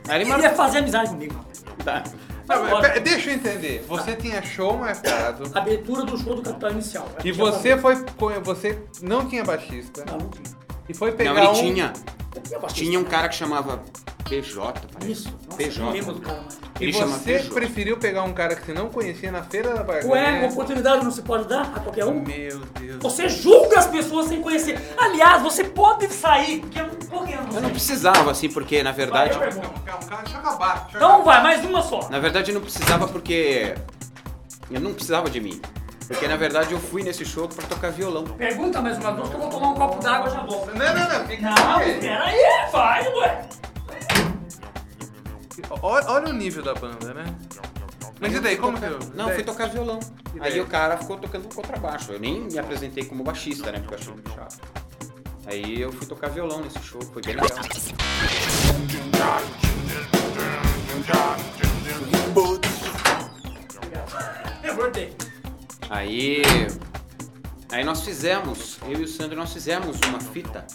Ele 0.07 0.25
Queria 0.25 0.49
mar... 0.49 0.55
fazer 0.55 0.79
amizade 0.79 1.09
comigo. 1.09 1.35
Tá. 1.83 2.03
Não, 2.55 2.63
mas 2.69 2.79
pera- 2.87 2.99
deixa 2.99 3.29
eu 3.29 3.33
entender. 3.35 3.85
Você 3.87 4.15
tinha 4.15 4.41
show 4.41 4.77
marcado. 4.77 5.49
Abertura 5.53 6.03
do 6.03 6.17
show 6.17 6.35
do 6.35 6.41
Capital 6.41 6.71
Inicial. 6.71 7.07
E 7.19 7.21
Tinha 7.21 7.33
você 7.33 7.77
foi. 7.77 7.95
com- 8.17 8.39
Você 8.41 8.79
não 9.01 9.27
tinha 9.27 9.43
baixista. 9.43 10.03
Não, 10.05 10.17
não 10.17 10.29
tinha. 10.29 10.55
E 10.89 10.93
foi 10.93 11.11
pegar 11.11 11.33
Não, 11.33 11.41
ele 11.41 11.49
um. 11.49 11.73
tinha. 11.73 11.93
Eu 12.51 12.67
tinha 12.67 12.99
um 12.99 13.03
cara 13.03 13.27
que 13.29 13.35
chamava 13.35 13.81
PJ, 14.27 14.81
parece. 14.93 15.11
Isso. 15.11 15.29
Nossa, 15.45 15.57
PJ. 15.57 15.79
eu 15.79 15.85
não 15.85 15.91
lembro 15.91 16.13
do 16.13 16.21
cara 16.21 16.41
mais. 16.41 16.59
E 16.79 16.83
Ele 16.85 16.93
chama 16.93 17.17
você 17.17 17.33
PJ. 17.39 17.53
preferiu 17.53 17.97
pegar 17.97 18.23
um 18.23 18.33
cara 18.33 18.55
que 18.55 18.65
você 18.65 18.73
não 18.73 18.89
conhecia 18.89 19.31
na 19.31 19.43
feira 19.43 19.73
da 19.73 19.83
barganha. 19.83 20.11
Ué, 20.13 20.39
uma 20.39 20.47
oportunidade 20.47 21.03
não 21.03 21.11
se 21.11 21.21
pode 21.21 21.47
dar 21.47 21.63
a 21.75 21.79
qualquer 21.81 22.05
um? 22.05 22.21
Meu 22.21 22.59
Deus. 22.79 22.97
Você 23.01 23.27
julga 23.29 23.79
as 23.79 23.87
pessoas 23.87 24.27
sem 24.27 24.41
conhecer. 24.41 24.79
Aliás, 24.97 25.43
você 25.43 25.63
pode 25.65 26.07
sair, 26.11 26.59
porque 26.61 26.79
eu 26.79 26.87
não 26.87 26.95
por 27.11 27.27
que 27.27 27.33
eu 27.33 27.41
não 27.43 27.47
Eu 27.47 27.53
não 27.53 27.61
sei? 27.61 27.69
precisava, 27.71 28.31
assim, 28.31 28.49
porque 28.49 28.81
na 28.81 28.91
verdade. 28.91 29.37
Vai, 29.37 29.47
eu 29.49 29.51
pergunto. 29.53 29.79
Deixa 29.83 30.35
eu 30.35 30.39
acabar. 30.39 30.73
Deixa 30.83 30.97
eu 30.97 30.97
Então 30.97 31.09
acabar. 31.15 31.23
vai, 31.23 31.43
mais 31.43 31.65
uma 31.65 31.81
só. 31.83 32.09
Na 32.09 32.19
verdade, 32.19 32.49
eu 32.51 32.55
não 32.55 32.61
precisava 32.61 33.07
porque. 33.07 33.75
Eu 34.71 34.79
não 34.79 34.93
precisava 34.93 35.29
de 35.29 35.39
mim. 35.41 35.61
Porque 36.07 36.27
na 36.27 36.35
verdade 36.35 36.73
eu 36.73 36.79
fui 36.79 37.03
nesse 37.03 37.23
show 37.25 37.47
pra 37.47 37.65
tocar 37.67 37.89
violão. 37.91 38.23
Pergunta 38.25 38.81
mais 38.81 38.97
uma 38.97 39.13
vez 39.13 39.29
que 39.29 39.35
eu 39.35 39.39
vou 39.39 39.49
tomar 39.49 39.67
um 39.69 39.75
copo 39.75 40.01
d'água 40.03 40.27
e 40.29 40.33
já 40.33 40.41
volto. 40.43 40.67
Não, 40.75 40.93
não, 40.93 41.19
não. 41.19 41.25
Fica 41.27 41.41
Não, 41.49 41.77
aí. 41.77 41.99
peraí, 42.01 42.71
vai, 42.71 43.07
ué. 43.15 43.47
Olha, 45.81 46.09
olha 46.09 46.29
o 46.29 46.33
nível 46.33 46.63
da 46.63 46.73
banda, 46.73 47.13
né? 47.13 47.23
Mas 48.19 48.33
e 48.33 48.39
daí, 48.39 48.57
como 48.57 48.77
que 48.77 48.85
eu. 48.85 48.99
Não, 49.15 49.29
fui 49.29 49.43
tocar 49.43 49.67
violão. 49.69 49.99
Daí? 50.35 50.53
Aí 50.53 50.59
o 50.61 50.65
cara 50.67 50.97
ficou 50.97 51.17
tocando 51.17 51.53
contrabaixo. 51.53 52.11
Eu 52.11 52.19
nem 52.19 52.41
me 52.41 52.57
apresentei 52.59 53.05
como 53.05 53.23
baixista, 53.23 53.71
né? 53.71 53.79
Porque 53.79 53.93
eu 53.95 53.99
achei 53.99 54.13
muito 54.13 54.31
chato. 54.31 54.59
Aí 55.45 55.81
eu 55.81 55.91
fui 55.91 56.05
tocar 56.07 56.29
violão 56.29 56.61
nesse 56.61 56.79
show, 56.79 57.01
foi 57.01 57.21
bem 57.21 57.35
legal. 57.35 57.49
Eu. 64.63 64.91
Aí. 65.89 66.41
Aí 67.71 67.83
nós 67.83 68.01
fizemos, 68.01 68.77
eu 68.87 68.99
e 68.99 69.03
o 69.03 69.07
Sandro, 69.07 69.35
nós 69.37 69.53
fizemos 69.53 69.97
uma 70.07 70.19
fita. 70.19 70.65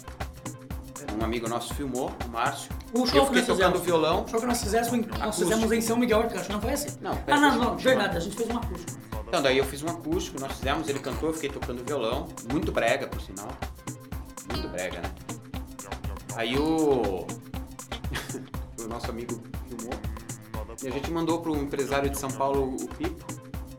Um 1.19 1.23
amigo 1.23 1.47
nosso 1.47 1.73
filmou, 1.73 2.11
o 2.25 2.29
Márcio. 2.29 2.69
O 2.93 2.99
eu 2.99 3.05
show 3.07 3.21
que 3.21 3.27
fiquei 3.27 3.41
nós 3.41 3.45
tocando 3.47 3.57
fizemos. 3.57 3.81
violão. 3.85 4.23
O 4.23 4.27
show 4.27 4.39
que 4.39 4.45
nós 4.45 4.61
fizemos, 4.61 4.87
em- 4.93 5.01
nós 5.01 5.21
Acústico. 5.21 5.49
fizemos 5.49 5.71
em 5.71 5.81
São 5.81 5.97
Miguel 5.97 6.19
Arcanjo, 6.21 6.51
não 6.51 6.61
foi 6.61 6.73
esse? 6.73 6.97
Não, 7.01 7.11
Ah, 7.27 7.39
não, 7.39 7.53
eu 7.53 7.59
não, 7.59 7.77
verdade, 7.77 8.17
a 8.17 8.19
gente 8.19 8.35
fez 8.35 8.49
uma 8.49 8.59
acústico. 8.61 8.99
Então, 9.27 9.41
daí 9.41 9.57
eu 9.57 9.65
fiz 9.65 9.81
um 9.83 9.89
acústico, 9.89 10.39
nós 10.39 10.51
fizemos, 10.53 10.87
ele 10.87 10.99
cantou, 10.99 11.29
eu 11.29 11.33
fiquei 11.33 11.49
tocando 11.49 11.83
violão. 11.83 12.27
Muito 12.51 12.71
brega, 12.71 13.07
por 13.07 13.19
sinal. 13.21 13.49
Brega, 14.77 15.01
né? 15.01 15.09
Aí 16.35 16.55
o. 16.55 17.25
o 18.79 18.87
nosso 18.87 19.09
amigo 19.09 19.41
filmou. 19.67 19.99
E 20.83 20.87
a 20.87 20.91
gente 20.91 21.09
mandou 21.09 21.41
pro 21.41 21.55
empresário 21.57 22.07
de 22.11 22.19
São 22.19 22.29
Paulo, 22.29 22.75
o 22.75 22.87
Pipo. 22.89 23.25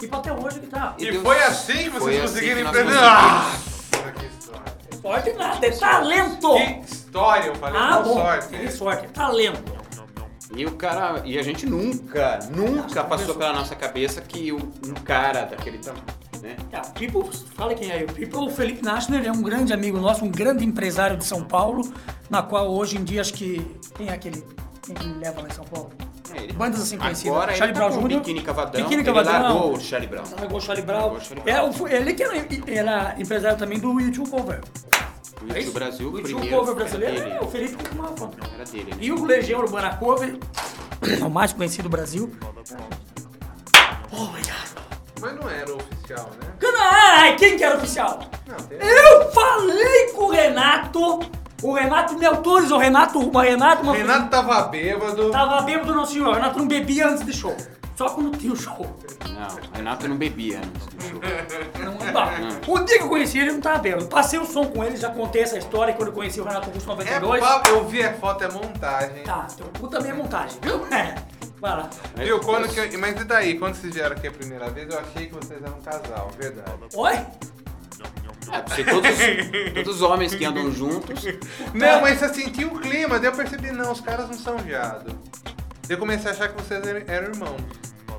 E 0.02 0.08
até 0.10 0.32
hoje 0.32 0.58
que 0.58 0.66
tá. 0.66 0.96
E 0.98 1.08
deu- 1.12 1.22
foi 1.22 1.40
assim 1.40 1.84
que 1.84 1.90
Foi 1.90 2.00
vocês 2.00 2.24
assim 2.24 2.32
conseguiram 2.34 2.56
que 2.56 2.62
nós 2.64 2.76
empreender? 2.76 3.00
Nossa, 3.00 4.12
que 4.12 4.26
história. 4.26 4.78
Sorte 5.00 5.32
nada, 5.34 5.66
é 5.66 5.70
talento! 5.70 6.54
Que 6.54 6.92
história, 6.94 7.46
eu 7.46 7.54
falei, 7.54 7.80
Ah, 7.80 8.00
bom, 8.00 8.14
sorte. 8.14 8.48
que 8.48 8.70
sorte, 8.72 9.04
é 9.04 9.08
talento. 9.08 9.78
E 10.56 10.66
o 10.66 10.72
cara. 10.72 11.22
E 11.24 11.38
a 11.38 11.42
gente 11.42 11.64
nunca, 11.66 12.40
nunca 12.50 13.04
passou 13.04 13.36
pela 13.36 13.52
nossa 13.52 13.76
cabeça 13.76 14.20
que 14.20 14.52
um 14.52 14.72
um 14.84 14.94
cara 15.04 15.44
daquele 15.44 15.78
tamanho, 15.78 16.04
né? 16.42 16.56
O 16.88 16.92
People, 16.98 17.36
fala 17.56 17.74
quem 17.74 17.90
é. 17.90 18.04
O 18.04 18.12
People, 18.12 18.38
o 18.46 18.50
Felipe 18.50 18.82
Nachner 18.84 19.26
é 19.26 19.32
um 19.32 19.42
grande 19.42 19.72
amigo 19.72 19.98
nosso, 19.98 20.24
um 20.24 20.30
grande 20.30 20.64
empresário 20.64 21.16
de 21.16 21.24
São 21.24 21.42
Paulo, 21.44 21.92
na 22.30 22.42
qual 22.42 22.68
hoje 22.70 22.96
em 22.96 23.04
dia 23.04 23.20
acho 23.20 23.34
que. 23.34 23.64
Quem 23.96 24.08
é 24.08 24.12
aquele. 24.12 24.44
Quem 24.82 24.94
que 24.94 25.04
ele 25.04 25.14
leva 25.18 25.42
lá 25.42 25.48
em 25.48 25.52
São 25.52 25.64
Paulo? 25.64 25.90
É, 26.34 26.42
ele- 26.44 26.52
Bandas 26.52 26.80
assim 26.82 26.96
conhecidas. 26.98 27.32
Agora 27.32 27.54
Charlie 27.54 27.70
ele 27.70 27.72
tá 27.80 27.88
Brown 27.88 28.02
com 28.02 28.08
Jr. 28.08 28.18
Biquíni 28.18 28.42
Cavadão. 28.42 28.72
Biquíni 28.82 28.94
ele 28.96 29.04
Cavadão. 29.04 29.32
largou 29.42 29.72
o 29.74 29.80
Charlie 29.80 30.08
Brown. 30.08 30.24
Largou 30.38 30.58
o 30.58 30.60
Charlie 30.60 30.84
Brown. 30.86 31.12
O 31.14 31.20
Charlie 31.20 31.50
É, 31.50 31.54
Brown. 31.54 31.70
o- 31.80 31.88
ele 31.88 32.14
que 32.14 32.22
era, 32.22 32.36
era 32.66 33.14
empresário 33.18 33.58
também 33.58 33.78
do 33.78 33.98
YouTube 34.00 34.28
Cover. 34.30 34.60
O 35.40 35.52
É? 35.56 35.62
Brasil, 35.70 36.08
o 36.08 36.12
primeiro. 36.20 36.48
Cover 36.56 36.74
brasileiro. 36.74 37.16
Era 37.18 37.28
É, 37.34 37.40
o 37.40 37.46
Felipe 37.48 37.76
que 37.76 37.88
tomava. 37.90 38.30
Era 38.54 38.64
dele. 38.64 38.92
E 39.00 39.12
o 39.12 39.24
Legião 39.24 39.60
Urbana 39.60 39.94
Cover, 39.96 40.36
o 41.24 41.28
mais 41.30 41.52
conhecido 41.52 41.84
do 41.84 41.88
Brasil. 41.90 42.30
Oh, 44.12 44.22
obrigado. 44.24 44.87
Mas 45.20 45.34
não 45.34 45.50
era 45.50 45.74
oficial, 45.74 46.30
né? 46.40 46.48
Ai, 46.80 47.36
quem 47.36 47.56
que 47.56 47.64
era 47.64 47.76
oficial? 47.76 48.20
Não, 48.46 48.56
tem... 48.56 48.78
Eu 48.78 49.30
falei 49.32 50.12
com 50.12 50.24
o 50.24 50.30
Renato. 50.30 51.20
O 51.62 51.72
Renato 51.72 52.16
me 52.16 52.24
autorizou. 52.24 52.78
O 52.78 52.80
Renato, 52.80 53.18
o 53.18 53.38
Renato, 53.38 53.82
uma 53.82 53.94
Renato 53.94 54.30
tava 54.30 54.62
bêbado. 54.68 55.30
Tava 55.30 55.60
bêbado 55.62 55.92
não, 55.94 56.06
senhor. 56.06 56.28
O 56.28 56.32
Renato 56.34 56.58
não 56.58 56.68
bebia 56.68 57.08
antes 57.08 57.24
do 57.24 57.32
show. 57.32 57.56
Só 57.96 58.10
quando 58.10 58.38
tinha 58.38 58.52
o 58.52 58.56
show. 58.56 58.86
Não, 59.28 59.48
Renato 59.72 60.06
não 60.06 60.16
bebia 60.16 60.58
antes 60.58 60.86
do 60.86 61.02
show. 61.02 61.20
Não, 61.84 61.94
não 61.94 62.12
dá. 62.12 62.30
O 62.68 62.78
dia 62.84 62.98
que 62.98 63.04
eu 63.04 63.08
conheci 63.08 63.40
ele, 63.40 63.50
não 63.52 63.60
tava 63.60 63.78
bêbado. 63.78 64.06
Passei 64.06 64.38
o 64.38 64.46
som 64.46 64.66
com 64.66 64.84
ele, 64.84 64.96
já 64.96 65.10
contei 65.10 65.42
essa 65.42 65.58
história 65.58 65.92
quando 65.94 66.10
eu 66.10 66.14
conheci 66.14 66.40
o 66.40 66.44
Renato 66.44 66.68
Augusto 66.68 66.88
É 66.92 66.94
92. 66.94 67.40
papo, 67.40 67.68
eu 67.70 67.84
vi 67.88 68.04
a 68.04 68.14
foto, 68.14 68.44
é 68.44 68.52
montagem. 68.52 69.24
Tá, 69.24 69.48
teu 69.56 69.66
cu 69.80 69.88
também 69.88 70.12
é 70.12 70.14
montagem, 70.14 70.58
viu? 70.62 70.86
É. 70.94 71.16
Viu, 72.16 72.40
quando 72.40 72.68
que 72.68 72.78
eu- 72.78 72.98
Mas 72.98 73.20
e 73.20 73.24
daí, 73.24 73.58
quando 73.58 73.74
vocês 73.74 73.92
vieram 73.94 74.16
aqui 74.16 74.28
a 74.28 74.32
primeira 74.32 74.68
vez, 74.70 74.88
eu 74.92 74.98
achei 74.98 75.26
que 75.26 75.34
vocês 75.34 75.60
eram 75.62 75.76
um 75.78 75.82
casal, 75.82 76.30
verdade. 76.38 76.70
Oi? 76.94 77.14
É, 78.50 78.60
porque 78.62 78.82
todos, 78.84 79.10
todos 79.74 79.96
os 79.96 80.02
homens 80.02 80.34
que 80.34 80.44
andam 80.44 80.70
juntos. 80.72 81.22
Não, 81.74 82.00
mas 82.00 82.18
você 82.18 82.32
sentiu 82.32 82.68
o 82.68 82.78
clima, 82.80 83.18
daí 83.18 83.28
eu 83.30 83.36
percebi, 83.36 83.70
não, 83.72 83.92
os 83.92 84.00
caras 84.00 84.26
não 84.28 84.38
são 84.38 84.56
viado. 84.58 85.06
Daí 85.86 85.90
eu 85.90 85.98
comecei 85.98 86.30
a 86.30 86.34
achar 86.34 86.48
que 86.48 86.62
vocês 86.62 86.86
eram, 86.86 87.02
eram 87.06 87.28
irmãos. 87.32 87.60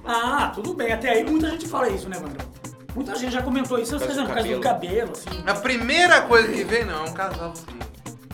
Ah, 0.05 0.51
tudo 0.53 0.73
bem. 0.73 0.91
Até 0.93 1.09
aí 1.09 1.23
muita 1.23 1.49
gente 1.49 1.67
fala 1.67 1.89
isso, 1.89 2.07
né, 2.09 2.17
Vandrão? 2.19 2.47
Muita 2.93 3.15
gente 3.15 3.31
já 3.31 3.41
comentou 3.41 3.79
isso, 3.79 3.97
Por 3.97 4.05
causa 4.07 4.21
por 4.21 4.27
do 4.29 4.33
causa 4.33 4.49
do 4.55 4.61
cabelo, 4.61 5.11
assim. 5.13 5.43
A 5.47 5.53
primeira 5.55 6.21
coisa 6.23 6.51
que 6.51 6.63
veio, 6.63 6.85
não, 6.85 7.05
é 7.05 7.09
um 7.09 7.13
casalzinho. 7.13 7.79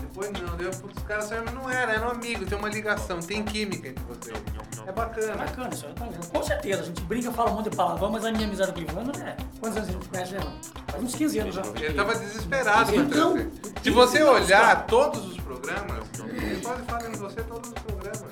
Depois 0.01 0.31
não, 0.31 0.55
deu, 0.57 0.71
putz, 0.71 0.97
os 0.97 1.03
caras 1.03 1.25
são, 1.25 1.43
não 1.53 1.69
era, 1.69 1.93
eram 1.93 2.09
amigos, 2.09 2.47
tem 2.47 2.57
uma 2.57 2.69
ligação, 2.69 3.19
tem 3.19 3.43
química 3.43 3.89
entre 3.89 4.03
vocês. 4.05 4.37
É 4.85 4.89
É 4.89 4.91
bacana. 4.91 5.35
bacana 5.35 5.69
isso, 5.73 5.85
é 5.85 5.89
bacana. 5.89 6.11
Com 6.33 6.43
certeza, 6.43 6.81
a 6.81 6.85
gente 6.85 7.01
brinca, 7.01 7.31
fala 7.31 7.49
um 7.51 7.55
monte 7.55 7.69
de 7.69 7.75
palavrão, 7.75 8.11
mas 8.11 8.23
a 8.25 8.31
minha 8.31 8.45
amizade 8.47 8.71
com 8.71 8.79
o 8.79 8.83
Ivano 8.83 9.11
é. 9.23 9.35
Quantos 9.59 9.77
anos 9.77 9.89
a 9.89 9.91
gente 9.91 10.07
conhece, 10.09 10.33
né? 10.33 10.39
Faz 10.91 11.03
uns 11.03 11.15
15 11.15 11.39
anos 11.39 11.55
já. 11.55 11.61
Ele 11.81 11.93
tava 11.93 12.15
desesperado 12.15 12.91
pra 12.93 13.01
Então, 13.01 13.33
trazer. 13.33 13.51
Se 13.83 13.89
você 13.89 14.23
olhar 14.23 14.85
todos 14.85 15.25
os 15.25 15.37
programas, 15.37 15.97
ele 16.29 16.61
pode 16.61 16.81
falar 16.83 17.09
em 17.09 17.11
você 17.13 17.41
todos 17.43 17.69
os 17.69 17.75
programas. 17.81 18.25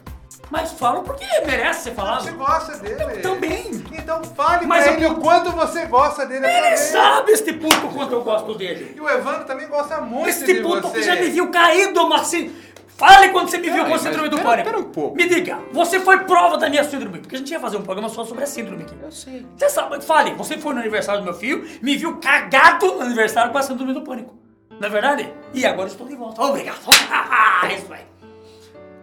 Mas 0.52 0.72
fala 0.74 1.02
porque 1.02 1.26
merece 1.48 1.86
ser 1.86 1.92
falado. 1.96 2.24
Você 2.26 2.32
gosta 2.32 2.78
dele. 2.78 3.22
Também. 3.22 3.84
Então 3.92 4.24
fale 4.24 4.68
Mas 4.68 4.84
pra 4.84 4.94
eu- 4.94 4.98
ele 4.98 5.06
o 5.08 5.16
quanto 5.16 5.52
você 5.52 5.86
gosta 5.88 6.26
dele 6.28 6.46
Ele 6.46 6.54
também. 6.62 6.78
sabe 6.78 7.32
este 7.32 7.54
puto 7.54 7.88
quanto 7.88 8.12
eu 8.14 8.22
gosto 8.24 8.54
dele. 8.56 8.94
E 8.96 9.02
o 9.02 9.10
Evandro 9.10 9.46
também 9.46 9.68
gosta 9.68 10.00
muito 10.02 10.30
Este 10.30 10.46
de 10.54 10.62
puto 10.62 10.82
você. 10.90 11.00
que 11.00 11.04
já 11.04 11.16
me 11.16 11.30
viu 11.32 11.50
caído, 11.50 12.14
assim. 12.14 12.56
Fale 12.96 13.30
quando 13.30 13.50
você 13.50 13.58
me 13.58 13.70
viu 13.70 13.86
com 13.86 13.94
a 13.94 13.98
síndrome 13.98 14.30
do 14.30 14.40
pânico. 14.42 14.70
pera 14.70 14.80
um 14.80 14.84
pouco. 14.92 15.16
Me 15.16 15.28
diga, 15.28 15.60
você 15.72 16.00
foi 16.00 16.20
prova 16.26 16.58
da 16.58 16.70
minha 16.70 16.84
síndrome. 16.84 17.20
Porque 17.20 17.36
a 17.36 17.40
gente 17.40 17.52
ia 17.52 17.60
fazer 17.60 17.78
um 17.78 17.82
programa 17.82 18.08
só 18.10 18.24
sobre 18.24 18.44
a 18.44 18.48
síndrome 18.48 18.84
aqui. 18.84 18.96
Eu 19.02 19.12
sei. 19.12 19.46
Você 19.58 19.70
sabe, 19.70 20.02
fale, 20.04 20.32
você 20.36 20.58
foi 20.58 20.74
no 20.74 20.80
aniversário 20.80 21.22
do 21.22 21.26
meu 21.26 21.34
filho, 21.34 21.68
me 21.82 21.96
viu 21.98 22.18
cagado 22.18 22.86
no 22.96 23.02
aniversário 23.02 23.52
com 23.52 23.58
a 23.58 23.64
síndrome 23.64 23.94
do 23.94 24.02
pânico. 24.02 24.36
Não 24.80 24.88
é 24.88 24.92
verdade? 24.92 25.34
E 25.54 25.66
agora 25.66 25.88
estou 25.88 26.08
de 26.08 26.16
volta. 26.16 26.42
Obrigado. 26.42 26.80
Isso 27.76 27.94
aí. 27.94 28.06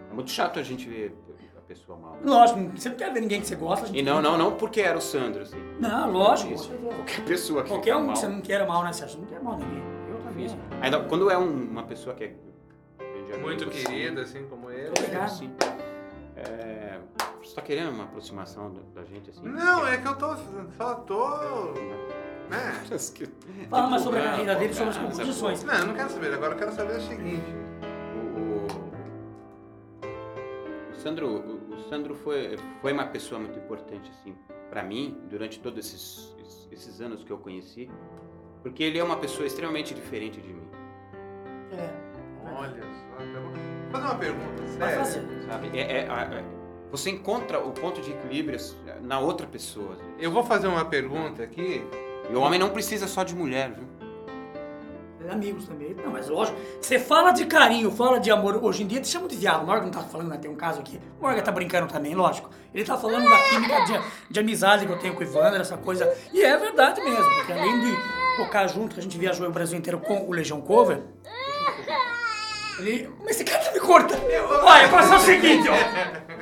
É 0.09 0.13
muito 0.13 0.29
chato 0.31 0.59
a 0.59 0.63
gente 0.63 0.87
ver 0.87 1.15
a 1.57 1.61
pessoa 1.61 1.97
mal. 1.97 2.17
Lógico, 2.23 2.59
você 2.75 2.89
não 2.89 2.95
quer 2.95 3.11
ver 3.13 3.21
ninguém 3.21 3.41
que 3.41 3.47
você 3.47 3.55
gosta. 3.55 3.87
E 3.95 4.01
não, 4.01 4.21
não, 4.21 4.37
não 4.37 4.51
porque 4.53 4.81
era 4.81 4.97
o 4.97 5.01
Sandro, 5.01 5.41
assim. 5.41 5.57
Não, 5.79 6.11
lógico. 6.11 6.53
Isso. 6.53 6.69
Qualquer 6.69 7.25
pessoa 7.25 7.63
que 7.63 7.69
Qualquer 7.69 7.95
um 7.95 8.03
mal. 8.05 8.13
que 8.13 8.19
você 8.19 8.27
não 8.27 8.41
queira 8.41 8.65
mal, 8.65 8.83
né, 8.83 8.91
Sérgio? 8.93 9.19
Não 9.19 9.25
quer 9.27 9.41
mal 9.41 9.57
ninguém. 9.57 9.81
Eu 10.09 10.17
também. 10.19 10.47
Ainda 10.81 10.99
quando 11.01 11.29
é 11.31 11.37
um- 11.37 11.69
uma 11.71 11.83
pessoa 11.83 12.13
que 12.15 12.23
é 12.25 12.33
de 13.31 13.37
Muito 13.39 13.67
querida, 13.69 14.21
assim 14.21 14.45
como 14.47 14.69
ele. 14.69 14.89
Obrigado. 14.89 15.23
Assim, 15.25 15.53
é, 16.35 16.99
você 17.43 17.55
tá 17.55 17.61
querendo 17.61 17.91
uma 17.91 18.03
aproximação 18.05 18.73
da, 18.73 19.01
da 19.01 19.05
gente, 19.07 19.29
assim? 19.29 19.43
Não, 19.43 19.87
é 19.87 19.97
que 19.97 20.07
eu 20.07 20.15
tô. 20.15 20.35
Só 20.77 20.95
tô. 20.95 21.71
Né? 22.49 22.83
Fala 23.69 23.89
mais 23.89 24.01
sobre 24.03 24.19
a 24.19 24.23
carreira 24.23 24.55
dele, 24.55 24.73
sobre 24.73 24.89
as 24.89 24.97
composições. 24.97 25.63
Não, 25.63 25.73
eu 25.73 25.87
não 25.87 25.93
quero 25.93 26.09
saber. 26.09 26.33
Agora 26.33 26.53
eu 26.53 26.57
quero 26.59 26.71
saber 26.73 26.97
o 26.97 27.01
seguinte. 27.01 27.45
O, 30.91 30.95
Sandro, 30.99 31.27
o, 31.27 31.73
o 31.75 31.79
Sandro 31.89 32.13
foi, 32.15 32.57
foi 32.81 32.93
uma 32.93 33.07
pessoa 33.07 33.39
muito 33.39 33.57
importante, 33.57 34.09
assim, 34.11 34.35
para 34.69 34.83
mim, 34.83 35.17
durante 35.29 35.59
todos 35.59 35.79
esses, 35.79 36.35
esses- 36.39 36.67
esses 36.71 37.01
anos 37.01 37.23
que 37.23 37.31
eu 37.31 37.37
conheci, 37.37 37.89
porque 38.61 38.83
ele 38.83 38.99
é 38.99 39.03
uma 39.03 39.17
pessoa 39.17 39.47
extremamente 39.47 39.93
diferente 39.95 40.39
de 40.39 40.53
mim, 40.53 40.60
fazer 43.91 44.05
uma 44.05 44.15
pergunta 44.15 44.63
Vai 44.77 44.89
séria. 44.89 45.05
fazer. 45.05 45.23
sabe? 45.49 45.69
É, 45.77 45.81
é- 45.81 46.05
é- 46.05 46.43
você 46.91 47.09
encontra 47.09 47.59
o 47.59 47.71
ponto 47.71 48.01
de 48.01 48.11
equilíbrio 48.11 48.59
na 49.01 49.19
outra 49.19 49.47
pessoa. 49.47 49.95
vezes. 49.95 50.03
Eu 50.19 50.31
vou 50.31 50.43
fazer 50.43 50.67
uma 50.67 50.83
pergunta 50.85 51.41
aqui. 51.43 51.85
E 52.29 52.35
o 52.35 52.39
homem 52.41 52.59
não 52.59 52.69
precisa 52.69 53.07
só 53.07 53.23
de 53.23 53.33
mulher, 53.35 53.71
viu? 53.71 53.85
É 55.27 55.31
Amigos 55.31 55.67
também. 55.67 55.93
Não, 55.93 56.11
mas 56.11 56.27
lógico, 56.27 56.57
você 56.81 56.97
fala 56.97 57.31
de 57.31 57.45
carinho, 57.45 57.91
fala 57.91 58.19
de 58.19 58.31
amor. 58.31 58.59
Hoje 58.63 58.83
em 58.83 58.87
dia 58.87 58.99
te 58.99 59.07
chamam 59.07 59.27
de 59.27 59.35
viado. 59.35 59.63
O 59.63 59.67
Morgan 59.67 59.89
tá 59.89 60.01
falando, 60.01 60.29
né? 60.29 60.37
Tem 60.37 60.49
um 60.49 60.55
caso 60.55 60.79
aqui. 60.79 60.99
O 61.19 61.23
Morgan 61.23 61.41
tá 61.41 61.51
brincando 61.51 61.87
também, 61.87 62.15
lógico. 62.15 62.49
Ele 62.73 62.83
tá 62.83 62.97
falando 62.97 63.29
da 63.29 63.37
química 63.43 63.85
de, 63.85 64.01
de 64.31 64.39
amizade 64.39 64.85
que 64.85 64.91
eu 64.91 64.97
tenho 64.97 65.13
com 65.13 65.19
o 65.19 65.23
Ivandro, 65.23 65.61
essa 65.61 65.77
coisa. 65.77 66.11
E 66.33 66.41
é 66.43 66.57
verdade 66.57 67.01
mesmo, 67.03 67.23
porque 67.35 67.53
além 67.53 67.79
de 67.81 67.95
tocar 68.35 68.67
junto, 68.67 68.95
que 68.95 68.99
a 68.99 69.03
gente 69.03 69.17
viajou 69.17 69.47
o 69.47 69.51
Brasil 69.51 69.77
inteiro 69.77 69.99
com 69.99 70.25
o 70.27 70.31
Legião 70.31 70.59
Cover. 70.59 71.01
Ele. 72.87 73.09
Mas 73.19 73.31
esse 73.31 73.43
cara 73.43 73.63
tá 73.63 73.71
me 73.71 73.79
cortando. 73.79 74.21
Olha, 74.63 74.89
passa 74.89 75.15
o 75.15 75.19
seguinte, 75.19 75.67
ó. 75.69 76.41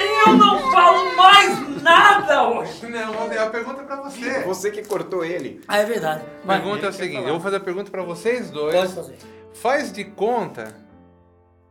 Eu 0.00 0.36
não 0.36 0.58
falo 0.72 1.16
mais 1.16 1.82
nada 1.82 2.48
hoje. 2.48 2.86
Não, 2.86 3.14
a 3.42 3.46
pergunta 3.50 3.82
é 3.82 3.84
pra 3.84 3.96
você. 3.96 4.40
Você 4.44 4.70
que 4.70 4.82
cortou 4.86 5.24
ele. 5.24 5.60
Ah, 5.66 5.78
é 5.78 5.84
verdade. 5.84 6.22
A 6.44 6.46
Vai. 6.46 6.60
pergunta 6.60 6.86
é 6.86 6.88
o 6.88 6.92
seguinte, 6.92 7.22
eu 7.24 7.30
vou 7.32 7.40
fazer 7.40 7.56
a 7.56 7.60
pergunta 7.60 7.90
pra 7.90 8.02
vocês 8.02 8.50
dois. 8.50 8.74
Pode 8.76 8.94
fazer. 8.94 9.16
Faz 9.54 9.92
de 9.92 10.04
conta, 10.04 10.72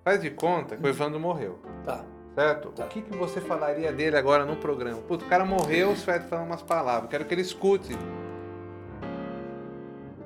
faz 0.04 0.20
de 0.22 0.30
conta 0.30 0.76
que 0.76 0.84
o 0.86 0.90
Evandro 0.90 1.20
morreu, 1.20 1.60
Tá. 1.86 2.02
certo? 2.36 2.70
O 2.78 2.88
que, 2.88 3.02
que 3.02 3.16
você 3.16 3.40
falaria 3.40 3.94
dele 3.94 4.18
agora 4.18 4.44
no 4.46 4.58
programa? 4.58 4.98
Puto, 4.98 5.24
o 5.24 5.28
cara 5.30 5.46
morreu, 5.46 5.96
você 5.96 6.06
vai 6.06 6.20
falar 6.20 6.42
umas 6.44 6.62
palavras. 6.62 7.10
Quero 7.10 7.24
que 7.24 7.34
ele 7.34 7.42
escute. 7.44 7.98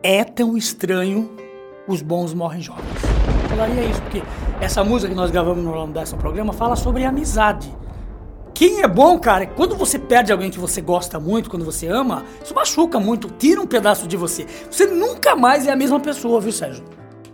é 0.01 0.23
tão 0.23 0.57
estranho 0.57 1.35
os 1.87 2.01
bons 2.01 2.33
morrem 2.33 2.61
jovens. 2.61 3.20
Falaria 3.51 3.83
isso, 3.83 4.01
porque 4.03 4.23
essa 4.61 4.81
música 4.81 5.09
que 5.09 5.15
nós 5.15 5.29
gravamos 5.29 5.61
no 5.61 5.71
Rolando 5.71 5.91
Dessa 5.91 6.15
programa 6.15 6.53
fala 6.53 6.77
sobre 6.77 7.03
amizade. 7.03 7.69
Quem 8.53 8.81
é 8.81 8.87
bom, 8.87 9.19
cara, 9.19 9.43
é 9.43 9.47
quando 9.47 9.75
você 9.75 9.99
perde 9.99 10.31
alguém 10.31 10.49
que 10.49 10.57
você 10.57 10.79
gosta 10.79 11.19
muito, 11.19 11.49
quando 11.49 11.65
você 11.65 11.85
ama, 11.87 12.23
isso 12.41 12.55
machuca 12.55 12.97
muito, 12.97 13.27
tira 13.29 13.59
um 13.59 13.67
pedaço 13.67 14.07
de 14.07 14.15
você. 14.15 14.45
Você 14.69 14.85
nunca 14.85 15.35
mais 15.35 15.67
é 15.67 15.71
a 15.71 15.75
mesma 15.75 15.99
pessoa, 15.99 16.39
viu, 16.39 16.51
Sérgio? 16.53 16.83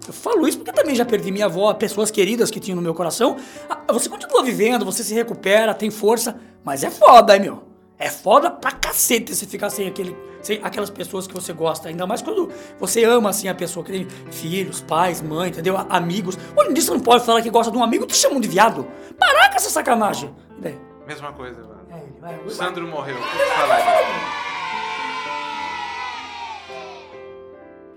Eu 0.08 0.14
falo 0.14 0.48
isso 0.48 0.58
porque 0.58 0.72
também 0.72 0.96
já 0.96 1.06
perdi 1.06 1.32
minha 1.32 1.46
avó, 1.46 1.72
pessoas 1.76 2.10
queridas 2.10 2.50
que 2.50 2.60
tinham 2.60 2.78
no 2.78 2.82
meu 2.82 2.96
coração. 2.96 3.36
Ah, 3.70 3.94
Você 3.94 4.10
continua 4.10 4.42
vivendo, 4.44 4.86
você 4.86 5.04
se 5.04 5.14
recupera, 5.14 5.74
tem 5.74 5.92
força, 5.92 6.36
mas 6.64 6.84
é 6.84 6.90
foda, 6.90 7.36
hein, 7.36 7.42
meu? 7.44 7.64
É 8.00 8.10
foda 8.10 8.52
pra 8.52 8.72
cacete 8.72 9.36
você 9.36 9.48
ficar 9.48 9.72
sem, 9.72 9.88
aquele, 9.88 10.16
sem 10.42 10.60
aquelas 10.64 10.90
pessoas 10.90 11.26
que 11.26 11.34
você 11.34 11.52
gosta. 11.52 11.90
Ainda 11.90 12.06
mais 12.06 12.22
quando 12.22 12.52
você 12.80 13.04
ama, 13.04 13.32
assim, 13.32 13.48
a 13.48 13.56
pessoa 13.56 13.84
que 13.84 13.92
tem 13.92 14.08
filhos, 14.32 14.82
pais, 14.82 15.20
mãe, 15.22 15.50
entendeu? 15.50 15.76
Amigos. 15.90 16.38
Hoje 16.56 16.70
em 16.70 16.74
dia 16.74 16.84
você 16.84 16.92
não 16.92 17.00
pode 17.00 17.26
falar 17.26 17.42
que 17.42 17.50
gosta 17.50 17.72
de 17.72 17.78
um 17.78 17.84
amigo, 17.84 18.06
te 18.06 18.16
chamam 18.16 18.40
de 18.40 18.48
viado. 18.48 18.88
Parar 19.18 19.50
com 19.50 19.56
essa 19.56 19.70
sacanagem. 19.70 20.34
Daí? 20.60 20.80
Mesma 21.08 21.34
coisa, 21.34 21.60
Evandro. 21.60 21.88
É 21.90 22.22
vai, 22.22 22.38
vai. 22.38 22.50
Sandro 22.50 22.88
morreu, 22.88 23.16
o 23.16 23.20
que? 23.20 23.28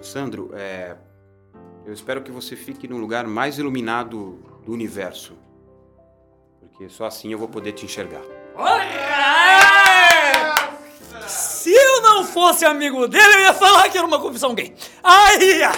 Sandro, 0.02 0.50
é, 0.54 0.96
eu 1.84 1.92
espero 1.92 2.22
que 2.22 2.30
você 2.30 2.56
fique 2.56 2.88
no 2.88 2.96
lugar 2.96 3.26
mais 3.26 3.58
iluminado 3.58 4.38
do 4.64 4.72
universo. 4.72 5.36
Porque 6.58 6.88
só 6.88 7.04
assim 7.04 7.32
eu 7.32 7.38
vou 7.38 7.48
poder 7.48 7.72
te 7.72 7.84
enxergar. 7.84 8.22
Olha! 8.56 9.59
Se 11.26 11.72
eu 11.72 12.02
não 12.02 12.24
fosse 12.24 12.64
amigo 12.64 13.06
dele, 13.06 13.34
eu 13.34 13.40
ia 13.40 13.54
falar 13.54 13.88
que 13.88 13.98
era 13.98 14.06
uma 14.06 14.18
confissão 14.18 14.54
gay. 14.54 14.74
Ai, 15.02 15.62
ah, 15.62 15.72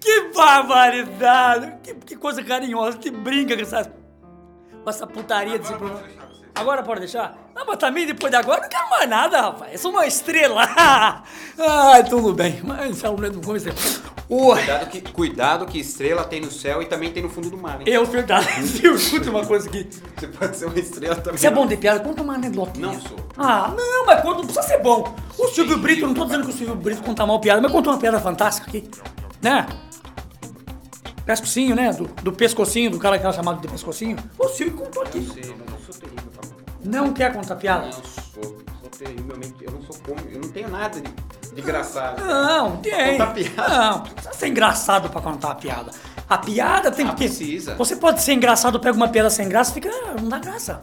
que 0.00 0.28
barbaridade! 0.34 1.78
Que, 1.82 1.94
que 1.94 2.16
coisa 2.16 2.42
carinhosa, 2.42 2.98
que 2.98 3.10
brinca 3.10 3.56
com 3.56 3.62
essa, 3.62 3.92
com 4.82 4.90
essa 4.90 5.06
putaria 5.06 5.58
desse 5.58 5.72
programa. 5.72 6.02
Agora 6.54 6.82
pode 6.82 7.00
deixar? 7.00 7.36
Não, 7.54 7.66
mas 7.66 7.78
também 7.78 8.06
depois 8.06 8.30
de 8.30 8.36
agora 8.36 8.58
eu 8.58 8.62
não 8.62 8.68
quero 8.68 8.88
mais 8.90 9.08
nada, 9.08 9.40
rapaz. 9.40 9.72
Eu 9.72 9.78
sou 9.78 9.90
uma 9.90 10.06
estrela. 10.06 10.62
Ai, 11.58 12.04
tudo 12.04 12.32
bem. 12.32 12.60
Mas 12.62 13.02
é 13.02 13.08
o 13.08 13.16
não 13.16 13.40
comecei. 13.40 13.72
Ui. 14.28 14.54
Cuidado 14.54 14.86
que, 14.88 15.00
cuidado 15.00 15.66
que 15.66 15.78
estrela 15.78 16.24
tem 16.24 16.40
no 16.40 16.50
céu 16.50 16.80
e 16.80 16.86
também 16.86 17.12
tem 17.12 17.22
no 17.22 17.28
fundo 17.28 17.50
do 17.50 17.58
mar, 17.58 17.80
hein? 17.80 17.86
Eu, 17.86 18.06
verdade. 18.06 18.48
Eu 18.82 18.94
escuto 18.94 19.30
uma 19.30 19.44
coisa 19.44 19.68
aqui. 19.68 19.86
Você 20.16 20.26
pode 20.28 20.56
ser 20.56 20.64
uma 20.66 20.78
estrela 20.78 21.16
também. 21.16 21.38
Você 21.38 21.46
é 21.46 21.50
bom 21.50 21.66
de 21.66 21.76
piada? 21.76 22.00
Conta 22.00 22.22
uma 22.22 22.34
anedotinha. 22.34 22.86
Não 22.86 23.00
sou. 23.00 23.18
Ah, 23.36 23.74
não, 23.76 24.06
mas 24.06 24.22
conta, 24.22 24.38
não 24.38 24.46
precisa 24.46 24.62
ser 24.62 24.78
bom. 24.78 25.14
O 25.38 25.48
Silvio 25.48 25.76
Brito, 25.78 26.02
eu 26.02 26.08
não 26.08 26.14
tô 26.14 26.24
dizendo 26.24 26.44
que 26.44 26.50
o 26.50 26.54
Silvio 26.54 26.74
Brito 26.74 27.02
conta 27.02 27.26
mal 27.26 27.38
piada, 27.40 27.60
mas 27.60 27.70
contou 27.70 27.92
uma 27.92 27.98
piada 27.98 28.18
fantástica 28.18 28.68
aqui. 28.68 28.88
Né? 29.42 29.66
Pescocinho, 31.26 31.74
né? 31.74 31.92
Do, 31.92 32.04
do 32.22 32.32
pescocinho, 32.32 32.90
do 32.90 32.98
cara 32.98 33.18
que 33.18 33.24
era 33.24 33.32
chamado 33.32 33.60
de 33.60 33.68
pescocinho. 33.68 34.16
O 34.38 34.48
Silvio 34.48 34.76
contou 34.76 35.02
aqui. 35.02 35.20
Sei, 35.32 35.54
não, 35.54 35.74
eu 35.74 35.80
sou 35.84 35.94
terrível 35.94 36.30
pra 36.30 36.48
contar. 36.48 36.64
Não 36.84 37.12
quer 37.12 37.32
contar 37.32 37.56
piada? 37.56 37.86
Não, 37.86 37.88
eu 37.88 38.42
sou, 38.42 38.58
Eu 39.00 39.72
não 39.72 39.82
sou 39.82 39.96
cômico, 40.06 40.28
eu 40.30 40.40
não 40.40 40.48
tenho 40.48 40.68
nada 40.68 41.00
de, 41.00 41.10
de 41.54 41.60
engraçado. 41.60 42.24
Não, 42.24 42.76
tem. 42.78 43.12
Contar 43.18 43.26
piada. 43.34 43.68
Não, 43.68 44.00
precisa 44.02 44.34
ser 44.34 44.48
engraçado 44.48 45.10
pra 45.10 45.20
contar 45.20 45.50
a 45.50 45.54
piada. 45.56 45.90
A 46.28 46.38
piada 46.38 46.90
tem 46.90 47.06
Ah, 47.06 47.10
que. 47.10 47.16
precisa. 47.24 47.74
Você 47.74 47.96
pode 47.96 48.22
ser 48.22 48.32
engraçado, 48.34 48.78
pega 48.78 48.96
uma 48.96 49.08
piada 49.08 49.28
sem 49.30 49.48
graça 49.48 49.70
e 49.72 49.74
fica. 49.74 49.90
ah, 49.90 50.20
Não 50.20 50.28
dá 50.28 50.38
graça. 50.38 50.80